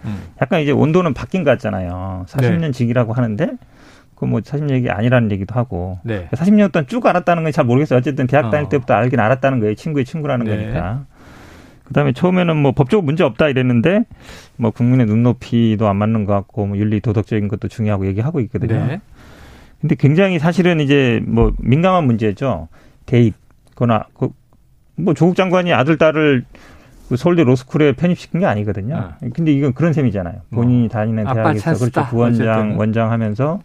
약간 0.41 0.61
이제 0.61 0.71
온도는 0.71 1.13
바뀐 1.13 1.43
것 1.43 1.51
같잖아요. 1.51 2.25
40년 2.27 2.71
직이라고 2.73 3.13
하는데 3.13 3.51
그뭐 4.15 4.39
40년이 4.39 4.89
아니라는 4.89 5.31
얘기도 5.31 5.55
하고 5.55 5.99
네. 6.03 6.29
40년 6.31 6.71
동안 6.71 6.87
쭉 6.87 7.05
알았다는 7.05 7.43
건 7.43 7.51
잘 7.51 7.65
모르겠어요. 7.65 7.97
어쨌든 7.99 8.27
대학 8.27 8.49
다닐 8.49 8.65
어. 8.67 8.69
때부터 8.69 8.93
알긴 8.93 9.19
알았다는 9.19 9.59
거예요. 9.59 9.75
친구의 9.75 10.05
친구라는 10.05 10.45
네. 10.45 10.55
거니까. 10.55 11.05
그다음에 11.83 12.13
처음에는 12.13 12.55
뭐 12.57 12.71
법적으로 12.71 13.05
문제 13.05 13.23
없다 13.23 13.49
이랬는데 13.49 14.05
뭐 14.55 14.71
국민의 14.71 15.05
눈높이도 15.05 15.87
안 15.87 15.97
맞는 15.97 16.25
것 16.25 16.33
같고 16.33 16.65
뭐 16.65 16.77
윤리 16.77 16.99
도덕적인 16.99 17.47
것도 17.49 17.67
중요하고 17.67 18.07
얘기하고 18.07 18.39
있거든요. 18.41 18.85
네. 18.87 19.01
근데 19.81 19.95
굉장히 19.95 20.39
사실은 20.39 20.79
이제 20.79 21.21
뭐 21.27 21.53
민감한 21.59 22.05
문제죠. 22.05 22.69
대입 23.05 23.35
거나 23.75 24.05
그 24.17 24.29
뭐 24.97 25.13
조국 25.13 25.35
장관이 25.35 25.73
아들 25.73 25.97
딸을 25.97 26.45
그 27.09 27.17
서울대 27.17 27.43
로스쿨에 27.43 27.91
편입시킨 27.93 28.39
게 28.39 28.45
아니거든요. 28.45 29.11
근데 29.33 29.51
이건 29.51 29.73
그런 29.73 29.91
셈이잖아요. 29.91 30.35
본인이 30.51 30.87
다니는 30.87 31.27
어. 31.27 31.31
아빠 31.31 31.53
대학에서. 31.53 31.73
그렇죠 31.73 32.05
부원장 32.09 32.47
어쨌든. 32.59 32.77
원장 32.77 33.11
하면서 33.11 33.59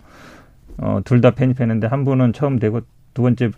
어, 0.78 1.00
둘 1.04 1.20
다 1.20 1.30
편입했는데 1.30 1.86
한 1.86 2.04
분은 2.04 2.32
처음 2.32 2.58
되고 2.58 2.80
두 3.14 3.22
번째 3.22 3.50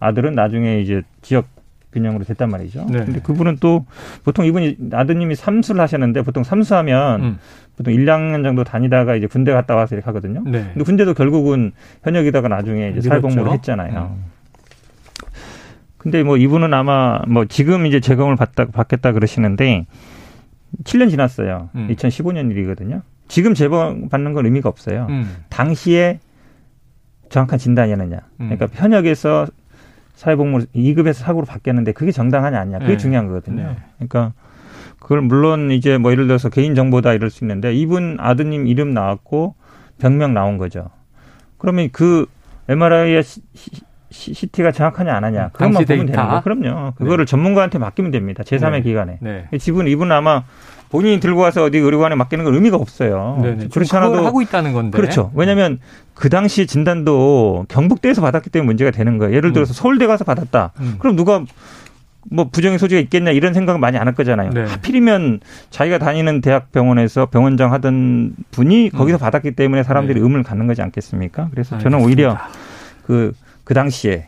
아들은 0.00 0.34
나중에 0.34 0.80
이제 0.80 1.02
지역 1.22 1.46
균형으로 1.92 2.24
됐단 2.24 2.48
말이죠. 2.48 2.86
네. 2.90 3.04
근데 3.04 3.20
그분은 3.20 3.58
또 3.60 3.86
보통 4.24 4.44
이분이 4.44 4.78
아드님이 4.92 5.36
삼수를 5.36 5.80
하셨는데 5.80 6.22
보통 6.22 6.42
삼수하면 6.42 7.22
음. 7.22 7.38
보통 7.76 7.94
1, 7.94 8.04
2학년 8.04 8.42
정도 8.42 8.64
다니다가 8.64 9.14
이제 9.14 9.26
군대 9.28 9.52
갔다 9.52 9.76
와서 9.76 9.94
이렇게 9.94 10.06
하거든요. 10.06 10.42
네. 10.44 10.70
근데 10.72 10.82
군대도 10.84 11.14
결국은 11.14 11.70
현역이다가 12.02 12.48
나중에 12.48 12.94
이제. 12.96 13.08
사회복무를 13.08 13.52
했잖아요. 13.52 14.16
음. 14.16 14.24
근데 16.02 16.24
뭐 16.24 16.36
이분은 16.36 16.74
아마 16.74 17.20
뭐 17.28 17.44
지금 17.44 17.86
이제 17.86 18.00
재검을 18.00 18.34
받다, 18.34 18.66
받겠다 18.66 19.12
그러시는데 19.12 19.86
7년 20.82 21.10
지났어요. 21.10 21.70
음. 21.76 21.86
2015년 21.92 22.50
일이거든요. 22.50 23.02
지금 23.28 23.54
재범 23.54 24.08
받는 24.08 24.32
건 24.32 24.44
의미가 24.44 24.68
없어요. 24.68 25.06
음. 25.10 25.36
당시에 25.48 26.18
정확한 27.28 27.60
진단이었느냐. 27.60 28.16
음. 28.40 28.50
그러니까 28.50 28.66
현역에서 28.72 29.46
사회복무 30.14 30.66
2급에서 30.74 31.14
사고로 31.14 31.46
바뀌었는데 31.46 31.92
그게 31.92 32.10
정당하냐 32.10 32.58
아니냐. 32.58 32.80
그게 32.80 32.92
네. 32.94 32.96
중요한 32.96 33.28
거거든요. 33.28 33.62
네. 33.62 33.76
그러니까 33.94 34.32
그걸 34.98 35.20
물론 35.20 35.70
이제 35.70 35.98
뭐 35.98 36.10
예를 36.10 36.26
들어서 36.26 36.48
개인 36.48 36.74
정보다 36.74 37.12
이럴 37.12 37.30
수 37.30 37.44
있는데 37.44 37.72
이분 37.72 38.16
아드님 38.18 38.66
이름 38.66 38.92
나왔고 38.92 39.54
병명 40.00 40.34
나온 40.34 40.58
거죠. 40.58 40.90
그러면 41.58 41.90
그 41.92 42.26
MRI의 42.68 43.22
CT가 44.12 44.70
정확하냐 44.72 45.12
안 45.14 45.24
하냐. 45.24 45.48
그것만 45.52 45.72
보면 45.72 45.86
데이터. 45.86 46.12
되는 46.12 46.28
거. 46.28 46.40
그럼요. 46.42 46.92
그거를 46.96 47.26
전문가한테 47.26 47.78
맡기면 47.78 48.10
됩니다. 48.10 48.42
제3의 48.44 48.70
네. 48.72 48.82
기관에. 48.82 49.18
네. 49.20 49.46
지분 49.58 49.88
이분은 49.88 50.14
아마 50.14 50.44
본인이 50.90 51.20
들고 51.20 51.40
와서 51.40 51.64
어디 51.64 51.78
의료관에 51.78 52.14
맡기는 52.16 52.44
건 52.44 52.54
의미가 52.54 52.76
없어요. 52.76 53.38
네. 53.42 53.54
네. 53.56 53.68
그렇지 53.72 53.96
않아도 53.96 54.24
하고 54.26 54.42
있다는 54.42 54.72
건데. 54.74 54.96
그렇죠. 54.96 55.32
왜냐하면 55.34 55.78
그 56.14 56.28
당시 56.28 56.66
진단도 56.66 57.64
경북대에서 57.68 58.20
받았기 58.20 58.50
때문에 58.50 58.66
문제가 58.66 58.90
되는 58.90 59.16
거예요. 59.18 59.34
예를 59.34 59.52
들어서 59.52 59.72
서울대 59.72 60.06
가서 60.06 60.24
받았다. 60.24 60.72
음. 60.80 60.96
그럼 60.98 61.16
누가 61.16 61.42
뭐 62.30 62.48
부정의 62.52 62.78
소지가 62.78 63.00
있겠냐 63.00 63.32
이런 63.32 63.52
생각은 63.54 63.80
많이 63.80 63.96
안 63.98 64.06
할 64.06 64.14
거잖아요. 64.14 64.50
네. 64.50 64.64
하필이면 64.64 65.40
자기가 65.70 65.98
다니는 65.98 66.40
대학 66.40 66.70
병원에서 66.72 67.26
병원장 67.26 67.72
하던 67.72 68.34
분이 68.50 68.90
거기서 68.90 69.16
음. 69.16 69.20
받았기 69.20 69.52
때문에 69.52 69.82
사람들이 69.82 70.20
네. 70.20 70.22
의문을 70.22 70.44
갖는 70.44 70.66
거지 70.66 70.82
않겠습니까? 70.82 71.48
그래서 71.50 71.78
저는 71.78 71.98
알겠습니다. 71.98 72.06
오히려 72.06 72.38
그, 73.06 73.32
그 73.64 73.74
당시에 73.74 74.26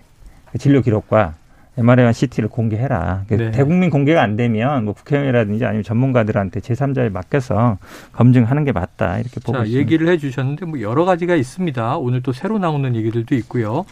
그 0.50 0.58
진료 0.58 0.80
기록과 0.82 1.34
MRI와 1.76 2.12
CT를 2.12 2.48
공개해라. 2.48 3.24
그 3.28 3.34
네. 3.34 3.50
대국민 3.50 3.90
공개가 3.90 4.22
안 4.22 4.36
되면 4.36 4.84
뭐 4.84 4.94
국회의원이라든지 4.94 5.64
아니면 5.64 5.82
전문가들한테 5.82 6.60
제3자에 6.60 7.10
맡겨서 7.10 7.78
검증하는 8.12 8.64
게 8.64 8.70
맞다. 8.70 9.18
이렇게 9.18 9.40
보고 9.40 9.58
자, 9.58 9.64
있습니다. 9.64 9.80
얘기를 9.80 10.08
해 10.08 10.16
주셨는데 10.16 10.66
뭐 10.66 10.80
여러 10.80 11.04
가지가 11.04 11.34
있습니다. 11.34 11.96
오늘 11.98 12.22
또 12.22 12.32
새로 12.32 12.58
나오는 12.58 12.94
얘기들도 12.94 13.34
있고요. 13.36 13.86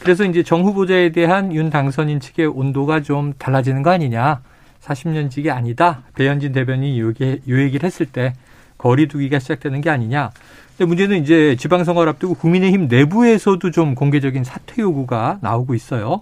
그래서 0.00 0.24
이제 0.24 0.42
정 0.42 0.62
후보자에 0.62 1.10
대한 1.10 1.54
윤 1.54 1.68
당선인 1.68 2.20
측의 2.20 2.46
온도가 2.46 3.02
좀 3.02 3.34
달라지는 3.36 3.82
거 3.82 3.90
아니냐. 3.90 4.40
40년직이 4.80 5.50
아니다. 5.50 6.04
배현진 6.14 6.52
대변인이 6.52 7.00
요 7.00 7.12
얘기를 7.18 7.84
했을 7.84 8.06
때 8.06 8.32
거리두기가 8.78 9.40
시작되는 9.40 9.80
게 9.82 9.90
아니냐. 9.90 10.30
근데 10.76 10.88
문제는 10.88 11.22
이제 11.22 11.56
지방선거를 11.58 12.10
앞두고 12.12 12.34
국민의힘 12.34 12.88
내부에서도 12.88 13.70
좀 13.70 13.94
공개적인 13.94 14.44
사퇴 14.44 14.82
요구가 14.82 15.38
나오고 15.40 15.74
있어요. 15.74 16.20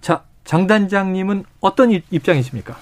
자, 0.00 0.22
장 0.44 0.66
단장님은 0.66 1.44
어떤 1.60 1.90
입- 1.90 2.04
입장이십니까? 2.10 2.74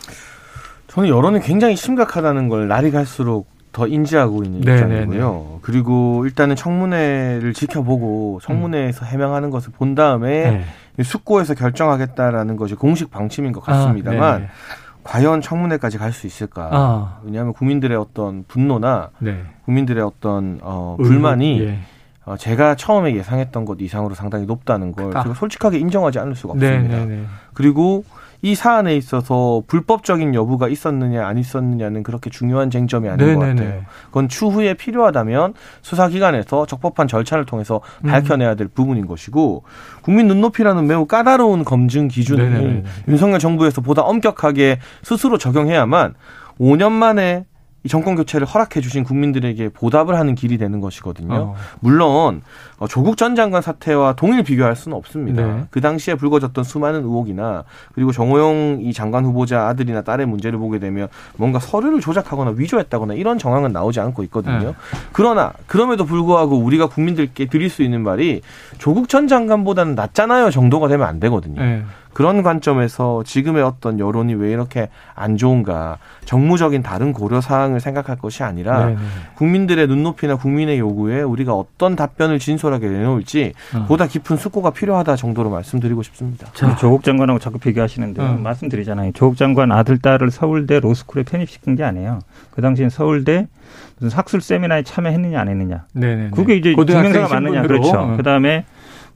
저는 0.86 1.08
여론이 1.08 1.40
굉장히 1.40 1.76
심각하다는 1.76 2.48
걸 2.48 2.68
날이 2.68 2.90
갈수록 2.90 3.48
더 3.72 3.86
인지하고 3.86 4.42
있는 4.44 4.60
네, 4.62 4.74
입장이고요. 4.74 5.60
그리고 5.62 6.24
일단은 6.26 6.56
청문회를 6.56 7.54
지켜보고 7.54 8.40
청문회에서 8.42 9.04
해명하는 9.04 9.50
것을 9.50 9.72
본 9.72 9.94
다음에 9.94 10.64
네. 10.96 11.02
숙고해서 11.04 11.54
결정하겠다라는 11.54 12.56
것이 12.56 12.74
공식 12.74 13.10
방침인 13.10 13.52
것 13.52 13.60
같습니다만 13.60 14.22
아, 14.22 14.38
네. 14.38 14.48
과연 15.04 15.40
청문회까지 15.40 15.98
갈 15.98 16.12
수 16.12 16.26
있을까? 16.26 16.68
아, 16.72 17.18
왜냐하면 17.22 17.52
국민들의 17.52 17.96
어떤 17.96 18.44
분노나 18.48 19.10
네. 19.18 19.42
국민들의 19.64 20.02
어떤 20.02 20.58
어, 20.62 20.96
불만이 21.00 21.60
예. 21.62 21.78
어, 22.26 22.36
제가 22.36 22.74
처음에 22.74 23.14
예상했던 23.16 23.64
것 23.64 23.78
이상으로 23.80 24.14
상당히 24.14 24.44
높다는 24.46 24.92
걸 24.92 25.16
아. 25.16 25.22
제가 25.22 25.34
솔직하게 25.34 25.78
인정하지 25.78 26.18
않을 26.18 26.34
수가 26.34 26.54
네, 26.56 26.76
없습니다. 26.76 26.98
네, 26.98 27.06
네. 27.06 27.24
그리고 27.54 28.04
이 28.42 28.54
사안에 28.54 28.96
있어서 28.96 29.62
불법적인 29.66 30.34
여부가 30.34 30.68
있었느냐 30.68 31.26
안 31.26 31.36
있었느냐는 31.36 32.02
그렇게 32.02 32.30
중요한 32.30 32.70
쟁점이 32.70 33.08
아닌 33.08 33.34
것 33.34 33.40
네네네. 33.46 33.64
같아요. 33.64 33.84
그건 34.06 34.28
추후에 34.28 34.74
필요하다면 34.74 35.54
수사기관에서 35.82 36.66
적법한 36.66 37.08
절차를 37.08 37.44
통해서 37.44 37.80
음. 38.04 38.10
밝혀내야 38.10 38.54
될 38.54 38.68
부분인 38.68 39.06
것이고 39.06 39.64
국민 40.02 40.28
눈높이라는 40.28 40.86
매우 40.86 41.06
까다로운 41.06 41.64
검증 41.64 42.08
기준을 42.08 42.50
네네네. 42.52 42.84
윤석열 43.08 43.38
정부에서 43.38 43.80
보다 43.80 44.02
엄격하게 44.02 44.78
스스로 45.02 45.36
적용해야만 45.36 46.14
5년 46.58 46.92
만에 46.92 47.44
이 47.82 47.88
정권 47.88 48.14
교체를 48.14 48.46
허락해 48.46 48.80
주신 48.80 49.04
국민들에게 49.04 49.70
보답을 49.70 50.14
하는 50.16 50.34
길이 50.34 50.58
되는 50.58 50.80
것이거든요. 50.80 51.34
어. 51.34 51.54
물론 51.80 52.42
어, 52.78 52.86
조국 52.86 53.16
전 53.16 53.34
장관 53.34 53.62
사태와 53.62 54.14
동일 54.14 54.42
비교할 54.42 54.76
수는 54.76 54.96
없습니다. 54.96 55.42
네. 55.42 55.64
그 55.70 55.80
당시에 55.80 56.14
불거졌던 56.14 56.62
수많은 56.64 57.00
의혹이나 57.00 57.64
그리고 57.94 58.12
정호영 58.12 58.80
이 58.82 58.92
장관 58.92 59.24
후보자 59.24 59.68
아들이나 59.68 60.02
딸의 60.02 60.26
문제를 60.26 60.58
보게 60.58 60.78
되면 60.78 61.08
뭔가 61.36 61.58
서류를 61.58 62.00
조작하거나 62.00 62.52
위조했다거나 62.56 63.14
이런 63.14 63.38
정황은 63.38 63.72
나오지 63.72 64.00
않고 64.00 64.24
있거든요. 64.24 64.58
네. 64.58 64.74
그러나 65.12 65.52
그럼에도 65.66 66.04
불구하고 66.04 66.58
우리가 66.58 66.88
국민들께 66.88 67.46
드릴 67.46 67.70
수 67.70 67.82
있는 67.82 68.02
말이 68.02 68.42
조국 68.78 69.08
전 69.08 69.26
장관보다는 69.26 69.94
낫잖아요 69.94 70.50
정도가 70.50 70.88
되면 70.88 71.06
안 71.06 71.18
되거든요. 71.18 71.62
네. 71.62 71.82
그런 72.12 72.42
관점에서 72.42 73.22
지금의 73.24 73.62
어떤 73.62 73.98
여론이 73.98 74.34
왜 74.34 74.50
이렇게 74.50 74.88
안 75.14 75.36
좋은가 75.36 75.98
정무적인 76.24 76.82
다른 76.82 77.12
고려 77.12 77.40
사항을 77.40 77.80
생각할 77.80 78.16
것이 78.16 78.42
아니라 78.42 78.86
네, 78.86 78.94
네. 78.94 79.00
국민들의 79.36 79.86
눈높이나 79.86 80.36
국민의 80.36 80.78
요구에 80.78 81.22
우리가 81.22 81.54
어떤 81.54 81.96
답변을 81.96 82.38
진솔하게 82.38 82.88
내놓을지 82.88 83.52
어. 83.74 83.84
보다 83.86 84.06
깊은 84.06 84.36
숙고가 84.36 84.70
필요하다 84.70 85.16
정도로 85.16 85.50
말씀드리고 85.50 86.02
싶습니다. 86.02 86.48
자, 86.52 86.74
조국 86.76 87.04
장관하고 87.04 87.38
자꾸 87.38 87.58
비교하시는데 87.58 88.22
음. 88.22 88.42
말씀드리잖아요. 88.42 89.12
조국 89.12 89.36
장관 89.36 89.72
아들 89.72 89.98
딸을 89.98 90.30
서울대 90.30 90.80
로스쿨에 90.80 91.22
편입시킨 91.22 91.76
게 91.76 91.84
아니에요. 91.84 92.20
그 92.50 92.62
당시엔 92.62 92.90
서울대 92.90 93.46
무슨 93.98 94.16
학술 94.16 94.40
세미나에 94.40 94.82
참여했느냐 94.82 95.40
안 95.40 95.48
했느냐. 95.48 95.84
네, 95.92 96.16
네. 96.16 96.30
그게 96.34 96.56
이제 96.56 96.74
증명서가 96.74 97.28
맞느냐. 97.28 97.62
신분으로. 97.62 97.68
그렇죠. 97.68 97.98
어. 97.98 98.16
그다음에 98.16 98.64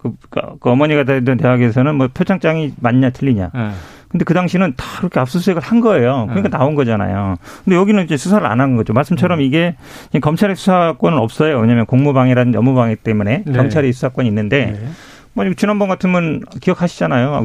그, 0.05 0.13
그, 0.29 0.41
그 0.61 0.71
어머니가 0.71 1.05
다니던 1.05 1.39
대학에서는 1.39 1.95
뭐 1.95 2.09
표창장이 2.13 2.75
맞냐 2.79 3.11
틀리냐. 3.11 3.51
네. 3.55 3.71
근데 4.11 4.25
그 4.25 4.33
당시는 4.33 4.75
다 4.77 4.85
그렇게 4.99 5.19
압수수색을 5.19 5.61
한 5.61 5.81
거예요. 5.81 6.27
그러니까 6.29 6.49
네. 6.51 6.57
나온 6.57 6.77
거잖아요. 6.77 7.35
근데 7.65 7.75
여기는 7.77 8.05
이제 8.05 8.17
수사를 8.17 8.47
안 8.47 8.61
한 8.61 8.77
거죠. 8.77 8.93
말씀처럼 8.93 9.41
음. 9.41 9.43
이게 9.43 9.75
검찰의 10.21 10.55
수사권은 10.55 11.19
없어요. 11.19 11.59
왜냐하면 11.59 11.85
공무방해라는 11.87 12.55
업무방해 12.55 12.95
때문에 12.95 13.43
네. 13.45 13.53
경찰의 13.53 13.93
수사권이 13.93 14.29
있는데 14.29 14.67
네. 14.67 14.89
뭐 15.33 15.45
지난번 15.57 15.89
같으면 15.89 16.43
기억하시잖아요. 16.61 17.45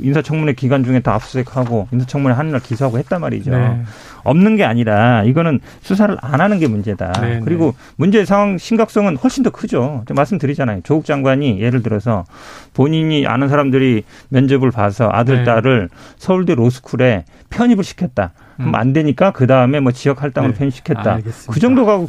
인사청문회 0.00 0.54
기간 0.54 0.84
중에 0.84 1.00
다 1.00 1.12
압수수색하고 1.14 1.88
인사청문회 1.92 2.34
하는 2.34 2.52
날 2.52 2.62
기소하고 2.62 2.98
했단 2.98 3.20
말이죠. 3.20 3.50
네. 3.50 3.82
없는 4.26 4.56
게 4.56 4.64
아니라 4.64 5.22
이거는 5.24 5.60
수사를 5.80 6.16
안 6.20 6.40
하는 6.40 6.58
게 6.58 6.66
문제다. 6.66 7.12
네, 7.20 7.40
그리고 7.44 7.74
문제의 7.96 8.26
상황 8.26 8.58
심각성은 8.58 9.16
훨씬 9.16 9.42
더 9.42 9.50
크죠. 9.50 10.04
말씀드리잖아요. 10.14 10.80
조국 10.82 11.04
장관이 11.04 11.60
예를 11.60 11.82
들어서 11.82 12.24
본인이 12.74 13.26
아는 13.26 13.48
사람들이 13.48 14.04
면접을 14.28 14.70
봐서 14.70 15.08
아들 15.12 15.38
네. 15.38 15.44
딸을 15.44 15.88
서울대 16.18 16.54
로스쿨에 16.54 17.24
편입을 17.50 17.84
시켰다. 17.84 18.32
그럼 18.56 18.68
음. 18.70 18.74
안 18.74 18.92
되니까 18.92 19.30
그 19.32 19.46
다음에 19.46 19.80
뭐 19.80 19.92
지역 19.92 20.22
할당으로 20.22 20.52
네. 20.52 20.58
편입시켰다. 20.58 21.14
알겠습니다. 21.14 21.52
그 21.52 21.60
정도 21.60 21.84
가고 21.86 22.06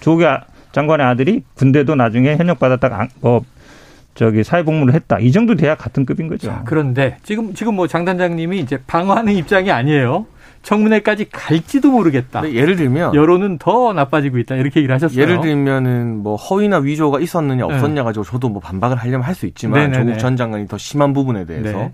조국 0.00 0.24
아- 0.26 0.42
장관의 0.72 1.06
아들이 1.06 1.42
군대도 1.54 1.94
나중에 1.94 2.36
현역 2.36 2.58
받았다가 2.58 3.00
안- 3.02 3.08
뭐 3.20 3.44
저기 4.14 4.44
사회복무를 4.44 4.92
했다. 4.94 5.18
이 5.18 5.32
정도 5.32 5.54
돼야 5.54 5.74
같은 5.74 6.04
급인 6.04 6.28
거죠. 6.28 6.48
자, 6.48 6.62
그런데 6.66 7.16
지금 7.22 7.54
지금 7.54 7.74
뭐 7.76 7.86
장 7.86 8.04
단장님이 8.04 8.58
이제 8.60 8.78
방어하는 8.86 9.32
입장이 9.34 9.70
아니에요. 9.70 10.26
청문회까지 10.62 11.26
갈지도 11.30 11.90
모르겠다. 11.90 12.50
예를 12.52 12.76
들면 12.76 13.14
여론은 13.14 13.58
더 13.58 13.92
나빠지고 13.92 14.38
있다. 14.38 14.54
이렇게 14.56 14.80
얘기를 14.80 14.94
하셨어요. 14.94 15.20
예를 15.20 15.40
들면은 15.40 16.22
뭐 16.22 16.36
허위나 16.36 16.78
위조가 16.78 17.20
있었느냐 17.20 17.64
없었냐 17.66 18.04
가지고 18.04 18.24
저도 18.24 18.48
뭐 18.48 18.60
반박을 18.60 18.96
하려면 18.96 19.22
할 19.22 19.32
수 19.34 19.46
있지만 19.46 19.80
네. 19.80 19.86
네네네. 19.88 20.04
조국 20.10 20.18
전 20.20 20.36
장관이 20.36 20.68
더 20.68 20.76
심한 20.76 21.12
부분에 21.14 21.46
대해서 21.46 21.78
네. 21.78 21.92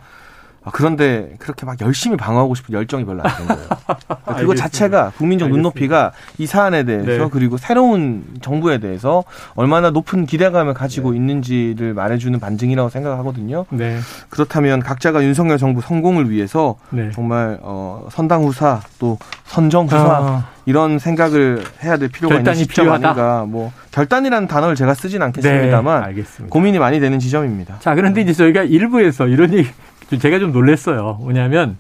아, 0.69 0.71
그런데 0.73 1.35
그렇게 1.39 1.65
막 1.65 1.81
열심히 1.81 2.17
방어하고 2.17 2.55
싶은 2.55 2.75
열정이 2.75 3.05
별로 3.07 3.23
안된 3.23 3.47
거예요. 3.47 3.63
그거 3.69 4.17
알겠습니다. 4.27 4.63
자체가 4.63 5.13
국민적 5.17 5.47
알겠습니다. 5.47 5.49
눈높이가 5.49 6.13
이 6.37 6.47
사안에 6.47 6.85
대해서 6.85 7.25
네. 7.25 7.29
그리고 7.33 7.57
새로운 7.57 8.25
정부에 8.43 8.79
대해서 8.79 9.25
얼마나 9.55 9.91
높은 9.91 10.27
기대감을 10.27 10.75
가지고 10.75 11.15
있는지를 11.15 11.95
말해주는 11.95 12.39
반증이라고 12.39 12.91
생각하거든요. 12.91 13.65
네. 13.71 13.99
그렇다면 14.29 14.81
각자가 14.81 15.23
윤석열 15.25 15.57
정부 15.59 15.81
성공을 15.81 16.31
위해서 16.31 16.77
네. 16.91 17.11
정말 17.13 17.59
어, 17.63 18.07
선당 18.11 18.45
후사 18.45 18.81
또 18.99 19.19
선정 19.47 19.87
후사 19.87 19.97
아, 19.99 20.49
이런 20.67 20.99
생각을 20.99 21.65
해야 21.83 21.97
될 21.97 22.09
필요가 22.11 22.37
있는 22.37 22.55
시점. 22.55 22.91
아닌가. 22.91 23.47
뭐 23.49 23.73
결단이라는 23.93 24.47
단어를 24.49 24.75
제가 24.77 24.93
쓰진 24.95 25.21
네. 25.21 25.25
않겠습니다만 25.27 26.03
알겠습니다. 26.05 26.53
고민이 26.53 26.79
많이 26.79 27.01
되는 27.01 27.19
지점입니다. 27.19 27.79
자, 27.81 27.95
그런데 27.95 28.21
이제 28.21 28.35
저희가 28.35 28.65
일부에서 28.65 29.27
이런 29.29 29.55
얘기 29.55 29.65
좀 29.65 29.73
제가 30.17 30.39
좀 30.39 30.53
놀랐어요. 30.53 31.19
뭐냐면 31.21 31.77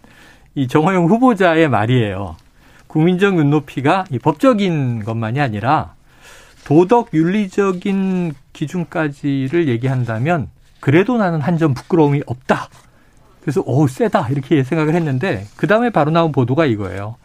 이 0.54 0.68
정호영 0.68 1.06
후보자의 1.06 1.68
말이에요. 1.68 2.36
국민적 2.86 3.34
눈높이가 3.34 4.04
이 4.10 4.18
법적인 4.18 5.04
것만이 5.04 5.40
아니라 5.40 5.94
도덕 6.64 7.10
윤리적인 7.14 8.34
기준까지를 8.52 9.68
얘기한다면 9.68 10.48
그래도 10.80 11.16
나는 11.16 11.40
한 11.40 11.58
점 11.58 11.74
부끄러움이 11.74 12.22
없다. 12.26 12.68
그래서 13.40 13.62
오 13.64 13.86
세다 13.86 14.28
이렇게 14.28 14.62
생각을 14.62 14.94
했는데 14.94 15.46
그 15.56 15.66
다음에 15.66 15.90
바로 15.90 16.10
나온 16.10 16.32
보도가 16.32 16.66
이거예요. 16.66 17.16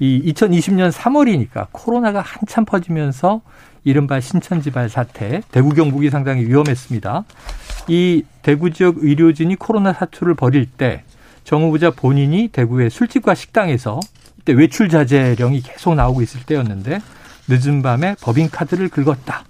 이 0.00 0.32
2020년 0.32 0.90
3월이니까 0.90 1.68
코로나가 1.72 2.20
한참 2.20 2.64
퍼지면서 2.64 3.42
이른바 3.84 4.20
신천지발 4.20 4.88
사태, 4.88 5.42
대구 5.50 5.70
경북이 5.70 6.10
상당히 6.10 6.44
위험했습니다. 6.46 7.24
이 7.88 8.22
대구 8.42 8.70
지역 8.70 8.96
의료진이 8.98 9.56
코로나 9.56 9.92
사투를 9.92 10.34
벌일 10.34 10.66
때 10.66 11.02
정 11.42 11.62
후보자 11.62 11.90
본인이 11.90 12.48
대구의 12.48 12.90
술집과 12.90 13.34
식당에서 13.34 13.98
이때 14.38 14.52
외출 14.52 14.88
자제령이 14.88 15.62
계속 15.62 15.94
나오고 15.94 16.22
있을 16.22 16.42
때였는데 16.44 17.00
늦은 17.48 17.82
밤에 17.82 18.14
법인 18.22 18.48
카드를 18.50 18.88
긁었다. 18.88 19.42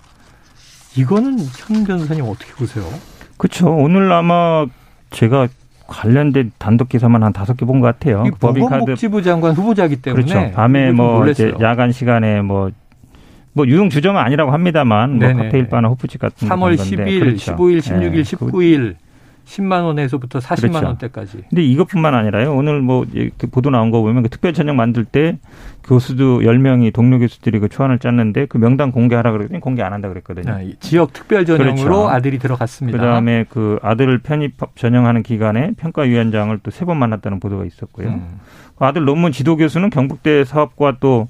이거는 0.96 1.38
현 1.58 1.84
변호사님 1.84 2.24
어떻게 2.24 2.52
보세요? 2.54 2.88
그렇죠. 3.36 3.68
오늘 3.74 4.10
아마 4.12 4.64
제가 5.10 5.48
관련된 5.88 6.52
단독 6.58 6.88
기사만 6.88 7.22
한 7.22 7.32
다섯 7.32 7.56
개 7.56 7.66
본 7.66 7.80
것 7.80 7.88
같아요. 7.88 8.22
이 8.26 8.30
법인카드 8.30 8.78
보건복지부 8.78 9.22
장관 9.22 9.54
후보자기 9.54 9.96
때문에 9.96 10.22
그렇죠. 10.24 10.52
밤에 10.52 10.92
뭐. 10.92 11.26
이제 11.28 11.52
야간 11.60 11.92
시간에 11.92 12.40
뭐. 12.40 12.70
뭐 13.52 13.66
유용 13.66 13.90
주점은 13.90 14.20
아니라고 14.20 14.52
합니다만 14.52 15.18
뭐 15.18 15.26
네네. 15.28 15.44
카페일 15.44 15.68
바나 15.68 15.88
호프집 15.88 16.20
같은 16.20 16.48
데 16.48 16.54
3월 16.54 16.76
간 16.76 16.86
건데. 16.86 17.04
10일, 17.04 17.20
그렇죠. 17.20 17.56
15일, 17.56 17.78
16일, 17.80 18.02
예, 18.04 18.10
그 18.10 18.22
19일 18.22 18.94
10만 19.46 19.82
원에서부터 19.82 20.38
40만 20.38 20.68
그렇죠. 20.70 20.86
원대까지. 20.86 21.38
근데 21.48 21.62
이것뿐만 21.64 22.14
아니라요. 22.14 22.54
오늘 22.54 22.80
뭐 22.80 23.04
이렇게 23.12 23.48
보도 23.48 23.70
나온 23.70 23.90
거 23.90 24.00
보면 24.00 24.22
그 24.22 24.28
특별 24.28 24.52
전형 24.52 24.76
만들 24.76 25.04
때 25.04 25.38
교수도 25.82 26.40
10명이 26.42 26.92
동료 26.92 27.18
교수들이 27.18 27.58
그 27.58 27.68
초안을 27.68 27.98
짰는데 27.98 28.46
그 28.46 28.58
명단 28.58 28.92
공개하라 28.92 29.32
그랬더니 29.32 29.58
공개 29.58 29.82
안 29.82 29.92
한다 29.92 30.08
그랬거든요. 30.08 30.52
아, 30.52 30.60
이 30.60 30.76
지역 30.78 31.12
특별 31.12 31.44
전형으로 31.44 31.74
그렇죠. 31.82 32.08
아들이 32.10 32.38
들어갔습니다. 32.38 32.96
그다음에 32.96 33.44
그 33.48 33.80
아들 33.82 34.18
편입 34.18 34.54
전형하는 34.76 35.24
기간에 35.24 35.72
평가 35.76 36.02
위원장을 36.02 36.56
또 36.62 36.70
세 36.70 36.84
번 36.86 36.98
만났다는 36.98 37.40
보도가 37.40 37.64
있었고요. 37.64 38.06
음. 38.08 38.38
그 38.76 38.84
아들 38.84 39.04
논문 39.04 39.32
지도 39.32 39.56
교수는 39.56 39.90
경북대 39.90 40.44
사업과 40.44 40.98
또 41.00 41.26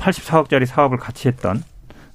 84억짜리 0.00 0.66
사업을 0.66 0.98
같이 0.98 1.28
했던 1.28 1.62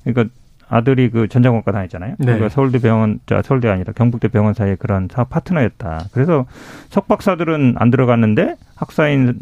그러니까 0.03 0.33
아들이 0.67 1.09
그 1.11 1.27
전자공학과 1.27 1.71
다녔잖아요. 1.71 2.15
네. 2.17 2.25
그러니까 2.25 2.49
서울대 2.49 2.79
병원, 2.79 3.19
자 3.27 3.41
서울대 3.43 3.69
아니라 3.69 3.93
경북대 3.93 4.29
병원 4.29 4.53
사이에 4.55 4.75
그런 4.75 5.07
사업 5.11 5.29
파트너였다. 5.29 6.05
그래서 6.11 6.45
석박사들은 6.89 7.75
안 7.77 7.91
들어갔는데 7.91 8.55
학사인 8.75 9.39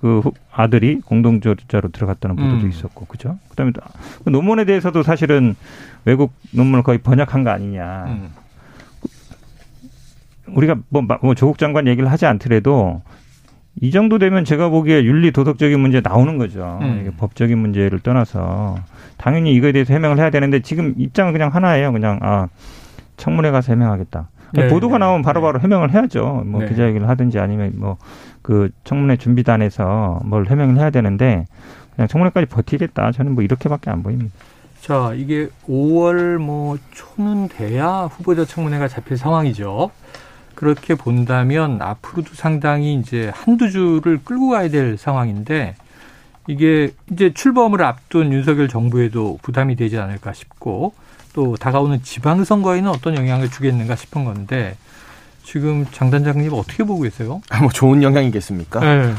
그 0.00 0.18
후- 0.18 0.32
아들이 0.52 1.00
공동조자로 1.00 1.90
들어갔다는 1.90 2.36
보도도 2.36 2.64
음. 2.64 2.68
있었고, 2.68 3.06
그죠? 3.06 3.38
그다음에 3.50 3.72
또그 3.72 4.28
논문에 4.30 4.64
대해서도 4.66 5.02
사실은 5.02 5.54
외국 6.04 6.32
논문을 6.50 6.82
거의 6.82 6.98
번역한 6.98 7.42
거 7.44 7.50
아니냐. 7.50 8.04
음. 8.08 8.30
우리가 10.48 10.76
뭐, 10.90 11.02
마- 11.02 11.18
뭐 11.22 11.34
조국 11.34 11.56
장관 11.58 11.86
얘기를 11.86 12.10
하지 12.10 12.26
않더라도 12.26 13.00
이 13.80 13.90
정도 13.90 14.18
되면 14.18 14.44
제가 14.44 14.68
보기에 14.68 15.04
윤리 15.04 15.30
도덕적인 15.32 15.78
문제 15.80 16.00
나오는 16.00 16.38
거죠. 16.38 16.78
음. 16.82 16.98
이게 17.00 17.10
법적인 17.16 17.58
문제를 17.58 18.00
떠나서 18.00 18.76
당연히 19.16 19.52
이거에 19.54 19.72
대해서 19.72 19.92
해명을 19.92 20.18
해야 20.18 20.30
되는데 20.30 20.60
지금 20.60 20.94
입장은 20.96 21.32
그냥 21.32 21.54
하나예요. 21.54 21.92
그냥 21.92 22.18
아 22.22 22.48
청문회 23.16 23.50
가서 23.50 23.72
해명하겠다. 23.72 24.28
네, 24.52 24.68
보도가 24.68 24.98
네, 24.98 24.98
나오면 25.00 25.22
바로바로 25.22 25.58
해명을 25.58 25.92
해야죠. 25.92 26.44
뭐 26.46 26.60
네. 26.60 26.68
기자회견을 26.68 27.08
하든지 27.08 27.38
아니면 27.38 27.72
뭐 27.76 27.96
그 28.44 28.68
청문회 28.84 29.16
준비단에서 29.16 30.20
뭘 30.22 30.46
해명을 30.46 30.76
해야 30.76 30.90
되는데 30.90 31.46
그냥 31.96 32.08
청문회까지 32.08 32.46
버티겠다. 32.46 33.10
저는 33.12 33.34
뭐 33.34 33.42
이렇게밖에 33.42 33.90
안 33.90 34.02
보입니다. 34.02 34.34
자, 34.82 35.12
이게 35.16 35.48
5월 35.66 36.36
뭐 36.36 36.76
초는 36.92 37.48
돼야 37.48 38.02
후보자 38.02 38.44
청문회가 38.44 38.86
잡힐 38.86 39.16
상황이죠. 39.16 39.90
그렇게 40.54 40.94
본다면 40.94 41.80
앞으로도 41.80 42.34
상당히 42.34 42.94
이제 42.94 43.30
한두 43.34 43.70
주를 43.70 44.20
끌고 44.24 44.50
가야 44.50 44.68
될 44.68 44.96
상황인데 44.96 45.76
이게 46.46 46.90
이제 47.10 47.32
출범을 47.32 47.82
앞둔 47.82 48.32
윤석열 48.32 48.68
정부에도 48.68 49.38
부담이 49.42 49.76
되지 49.76 49.98
않을까 49.98 50.32
싶고 50.32 50.94
또 51.32 51.56
다가오는 51.56 52.02
지방선거에는 52.02 52.90
어떤 52.90 53.16
영향을 53.16 53.50
주겠는가 53.50 53.96
싶은 53.96 54.24
건데 54.24 54.76
지금 55.42 55.86
장 55.90 56.10
단장님 56.10 56.52
어떻게 56.52 56.84
보고 56.84 57.02
계세요? 57.02 57.40
뭐 57.60 57.70
좋은 57.70 58.02
영향이겠습니까? 58.02 58.80
네. 58.80 59.14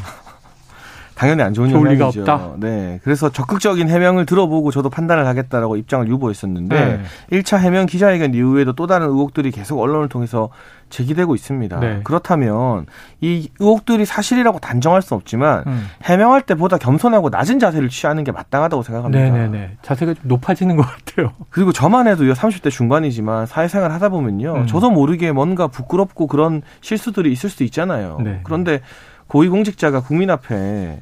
당연히 1.16 1.42
안 1.44 1.54
좋은 1.54 1.70
좋을 1.70 1.90
리가 1.92 2.06
영향이죠. 2.06 2.22
없다? 2.22 2.52
네. 2.58 3.00
그래서 3.04 3.30
적극적인 3.30 3.90
해명을 3.90 4.26
들어보고 4.26 4.72
저도 4.72 4.90
판단을 4.90 5.26
하겠다라고 5.26 5.78
입장을 5.78 6.08
유보했었는데 6.08 7.00
네. 7.30 7.40
1차 7.40 7.60
해명 7.60 7.86
기자회견 7.86 8.34
이후에도 8.34 8.74
또 8.74 8.86
다른 8.86 9.08
의혹들이 9.08 9.52
계속 9.52 9.80
언론을 9.80 10.10
통해서 10.10 10.50
제기되고 10.90 11.34
있습니다. 11.34 11.80
네. 11.80 12.02
그렇다면 12.04 12.86
이 13.22 13.50
의혹들이 13.60 14.06
사실이라고 14.06 14.60
단정할 14.60 15.02
수 15.02 15.16
없지만 15.16 15.64
음. 15.68 15.88
해명할 16.04 16.42
때보다 16.44 16.78
겸손하고 16.78 17.30
낮은 17.30 17.60
자세를 17.60 17.90
취하는 17.90 18.24
게 18.24 18.32
마땅하다고 18.32 18.84
생각합니다. 18.84 19.24
네네네. 19.24 19.78
자세가 19.82 20.14
좀 20.14 20.24
높아지는 20.28 20.76
것 20.76 20.84
같아요. 20.84 21.32
그리고 21.50 21.72
저만 21.72 22.08
해도요, 22.08 22.34
30대 22.34 22.70
중반이지만 22.70 23.46
사회생활 23.46 23.92
하다 23.92 24.10
보면요, 24.10 24.54
음. 24.54 24.68
저도 24.68 24.92
모르게 24.92 25.32
뭔가 25.32 25.68
부끄럽고 25.68 26.28
그런 26.28 26.62
실수들이 26.82 27.32
있을 27.32 27.50
수 27.50 27.64
있잖아요. 27.64 28.20
네. 28.24 28.42
그런데 28.44 28.82
고위공직자가 29.28 30.02
국민 30.02 30.30
앞에 30.30 31.02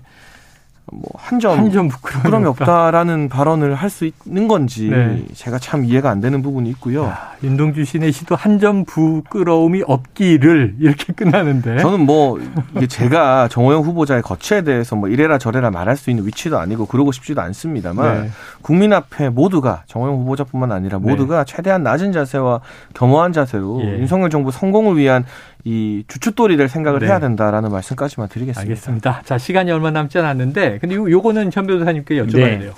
뭐한점 1.01 1.57
한 1.57 1.71
점 1.71 1.87
부끄러움이 1.87 2.21
부끄러움이 2.23 2.47
없다. 2.47 2.63
없다라는 2.63 3.29
발언을 3.29 3.75
할 3.75 3.89
수 3.89 4.09
있는 4.25 4.47
건지 4.47 4.89
네. 4.89 5.23
제가 5.33 5.59
참 5.59 5.85
이해가 5.85 6.09
안 6.09 6.19
되는 6.19 6.41
부분이 6.41 6.69
있고요. 6.71 7.03
야, 7.05 7.31
윤동주 7.43 7.85
씨의 7.85 8.11
시도 8.11 8.35
한 8.35 8.59
점 8.59 8.85
부끄러움이 8.85 9.83
없기를 9.85 10.75
이렇게 10.79 11.11
끝나는데. 11.13 11.77
저는 11.79 12.01
뭐 12.01 12.39
이게 12.75 12.87
제가 12.87 13.47
정호영 13.49 13.81
후보자의 13.81 14.21
거취에 14.21 14.61
대해서 14.61 14.95
뭐 14.95 15.09
이래라 15.09 15.37
저래라 15.37 15.69
말할 15.71 15.97
수 15.97 16.09
있는 16.09 16.25
위치도 16.27 16.57
아니고 16.59 16.85
그러고 16.85 17.11
싶지도 17.11 17.41
않습니다만 17.41 18.23
네. 18.23 18.29
국민 18.61 18.93
앞에 18.93 19.29
모두가 19.29 19.83
정호영 19.87 20.15
후보자뿐만 20.21 20.71
아니라 20.71 20.99
모두가 20.99 21.43
최대한 21.43 21.83
낮은 21.83 22.11
자세와 22.11 22.61
겸허한 22.93 23.33
자세로 23.33 23.81
예. 23.83 23.99
윤석열 23.99 24.29
정부 24.29 24.51
성공을 24.51 24.97
위한 24.97 25.25
이 25.65 26.03
주춧돌이 26.09 26.57
될 26.57 26.67
생각을 26.67 26.99
네. 26.99 27.07
해야 27.07 27.19
된다라는 27.19 27.71
말씀까지만 27.71 28.27
드리겠습니다. 28.27 28.61
알겠습니다. 28.69 29.21
자, 29.23 29.37
시간이 29.37 29.71
얼마 29.71 29.91
남지 29.91 30.17
않았는데, 30.19 30.79
근데 30.83 30.95
요, 30.97 31.09
요거는 31.09 31.51
현 31.53 31.65
변호사님께 31.65 32.21
여쭤봐야 32.21 32.35
네. 32.35 32.59
돼요. 32.59 32.73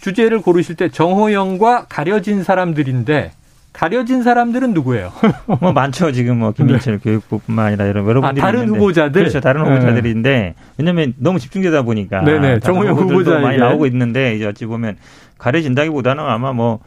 주제를 0.00 0.40
고르실 0.40 0.74
때 0.74 0.88
정호영과 0.88 1.86
가려진 1.88 2.42
사람들인데, 2.42 3.30
가려진 3.72 4.24
사람들은 4.24 4.74
누구예요? 4.74 5.12
뭐 5.60 5.70
많죠 5.72 6.10
지금 6.10 6.38
뭐 6.40 6.50
김민철 6.50 6.98
교육부뿐만 6.98 7.66
아니라 7.66 7.86
이런 7.86 8.08
여러 8.08 8.20
네. 8.20 8.26
아, 8.26 8.30
분들이 8.30 8.42
다른 8.42 8.60
있는데. 8.62 8.78
후보자들? 8.80 9.20
그렇죠 9.22 9.38
다른 9.38 9.62
네. 9.62 9.70
후보자들인데 9.70 10.54
왜냐하면 10.78 11.14
너무 11.16 11.38
집중되다 11.38 11.82
보니까 11.82 12.22
네네, 12.22 12.40
다른 12.40 12.60
정호영 12.60 12.96
후보자에게. 12.96 13.40
많이 13.40 13.58
나오고 13.58 13.86
있는데 13.86 14.34
이제 14.34 14.44
어찌 14.44 14.66
보면 14.66 14.96
가려진다기보다는 15.38 16.24
아마 16.24 16.52
뭐 16.52 16.80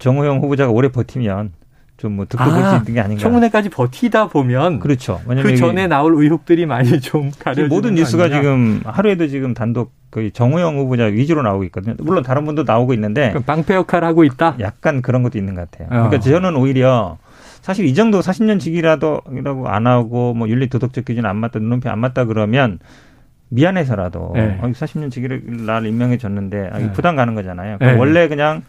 정호영 0.00 0.40
후보자가 0.40 0.72
오래 0.72 0.88
버티면 0.88 1.52
좀뭐 1.96 2.26
듣고 2.28 2.44
볼수 2.44 2.66
아, 2.66 2.76
있는 2.78 2.94
게 2.94 3.00
아닌가 3.00 3.22
청문회까지 3.22 3.68
버티다 3.68 4.28
보면, 4.28 4.80
그렇죠 4.80 5.20
그 5.26 5.56
전에 5.56 5.86
나올 5.86 6.14
의혹들이 6.14 6.66
많이 6.66 6.88
좀 7.00 7.30
가려지는 7.38 7.68
모든 7.68 7.90
거 7.90 8.00
뉴스가 8.00 8.24
아니냐. 8.24 8.40
지금 8.40 8.80
하루에도 8.84 9.28
지금 9.28 9.54
단독 9.54 9.92
거의 10.10 10.30
정호영 10.30 10.78
후보자 10.78 11.04
위주로 11.04 11.42
나오고 11.42 11.64
있거든요 11.64 11.94
물론 11.98 12.22
다른 12.22 12.44
분도 12.44 12.62
나오고 12.62 12.94
있는데 12.94 13.34
방패 13.46 13.74
역할을 13.74 14.06
하고 14.06 14.24
있다? 14.24 14.56
약간 14.60 15.02
그런 15.02 15.22
것도 15.22 15.38
있는 15.38 15.54
것 15.54 15.70
같아요. 15.70 15.88
어. 15.88 16.08
그러니까 16.08 16.20
저는 16.20 16.56
오히려 16.56 17.18
사실 17.62 17.86
이 17.86 17.94
정도 17.94 18.20
40년 18.20 18.60
직이라도 18.60 19.22
이라고 19.32 19.68
안 19.68 19.86
하고 19.86 20.34
뭐 20.34 20.48
윤리 20.48 20.68
도덕적 20.68 21.04
기준 21.04 21.26
안 21.26 21.36
맞다 21.36 21.58
눈높이 21.58 21.88
안 21.88 21.98
맞다 21.98 22.26
그러면 22.26 22.78
미안해서라도 23.48 24.32
네. 24.34 24.58
어, 24.60 24.66
40년 24.66 25.10
직위를 25.10 25.64
날 25.64 25.86
임명해 25.86 26.18
줬는데 26.18 26.70
아, 26.72 26.78
네. 26.78 26.92
부담 26.92 27.16
가는 27.16 27.34
거잖아요. 27.34 27.78
네. 27.80 27.94
원래 27.94 28.28
그냥 28.28 28.62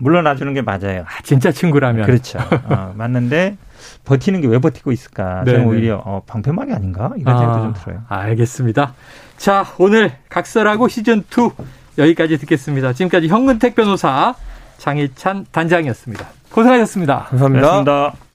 물러나 0.00 0.34
주는 0.34 0.52
게 0.54 0.62
맞아요. 0.62 1.02
아, 1.06 1.22
진짜 1.22 1.52
친구라면. 1.52 2.04
그렇죠. 2.06 2.38
어, 2.66 2.92
맞는데 2.96 3.56
버티는 4.04 4.40
게 4.40 4.48
왜 4.48 4.58
버티고 4.58 4.92
있을까? 4.92 5.42
네, 5.44 5.52
저는 5.52 5.66
네. 5.66 5.70
오히려 5.70 6.02
어, 6.04 6.22
방패막이 6.26 6.72
아닌가 6.72 7.10
이런 7.16 7.38
생각도 7.38 7.62
좀 7.62 7.74
들어요. 7.74 8.02
알겠습니다. 8.08 8.94
자, 9.36 9.64
오늘 9.78 10.12
각설하고 10.28 10.88
시즌2 10.88 11.52
여기까지 11.98 12.38
듣겠습니다. 12.38 12.92
지금까지 12.92 13.28
현근택 13.28 13.74
변호사, 13.74 14.34
장희찬 14.78 15.46
단장이었습니다. 15.52 16.26
고생하셨습니다. 16.50 17.26
감사합니다. 17.30 17.66
고맙습니다. 17.68 18.20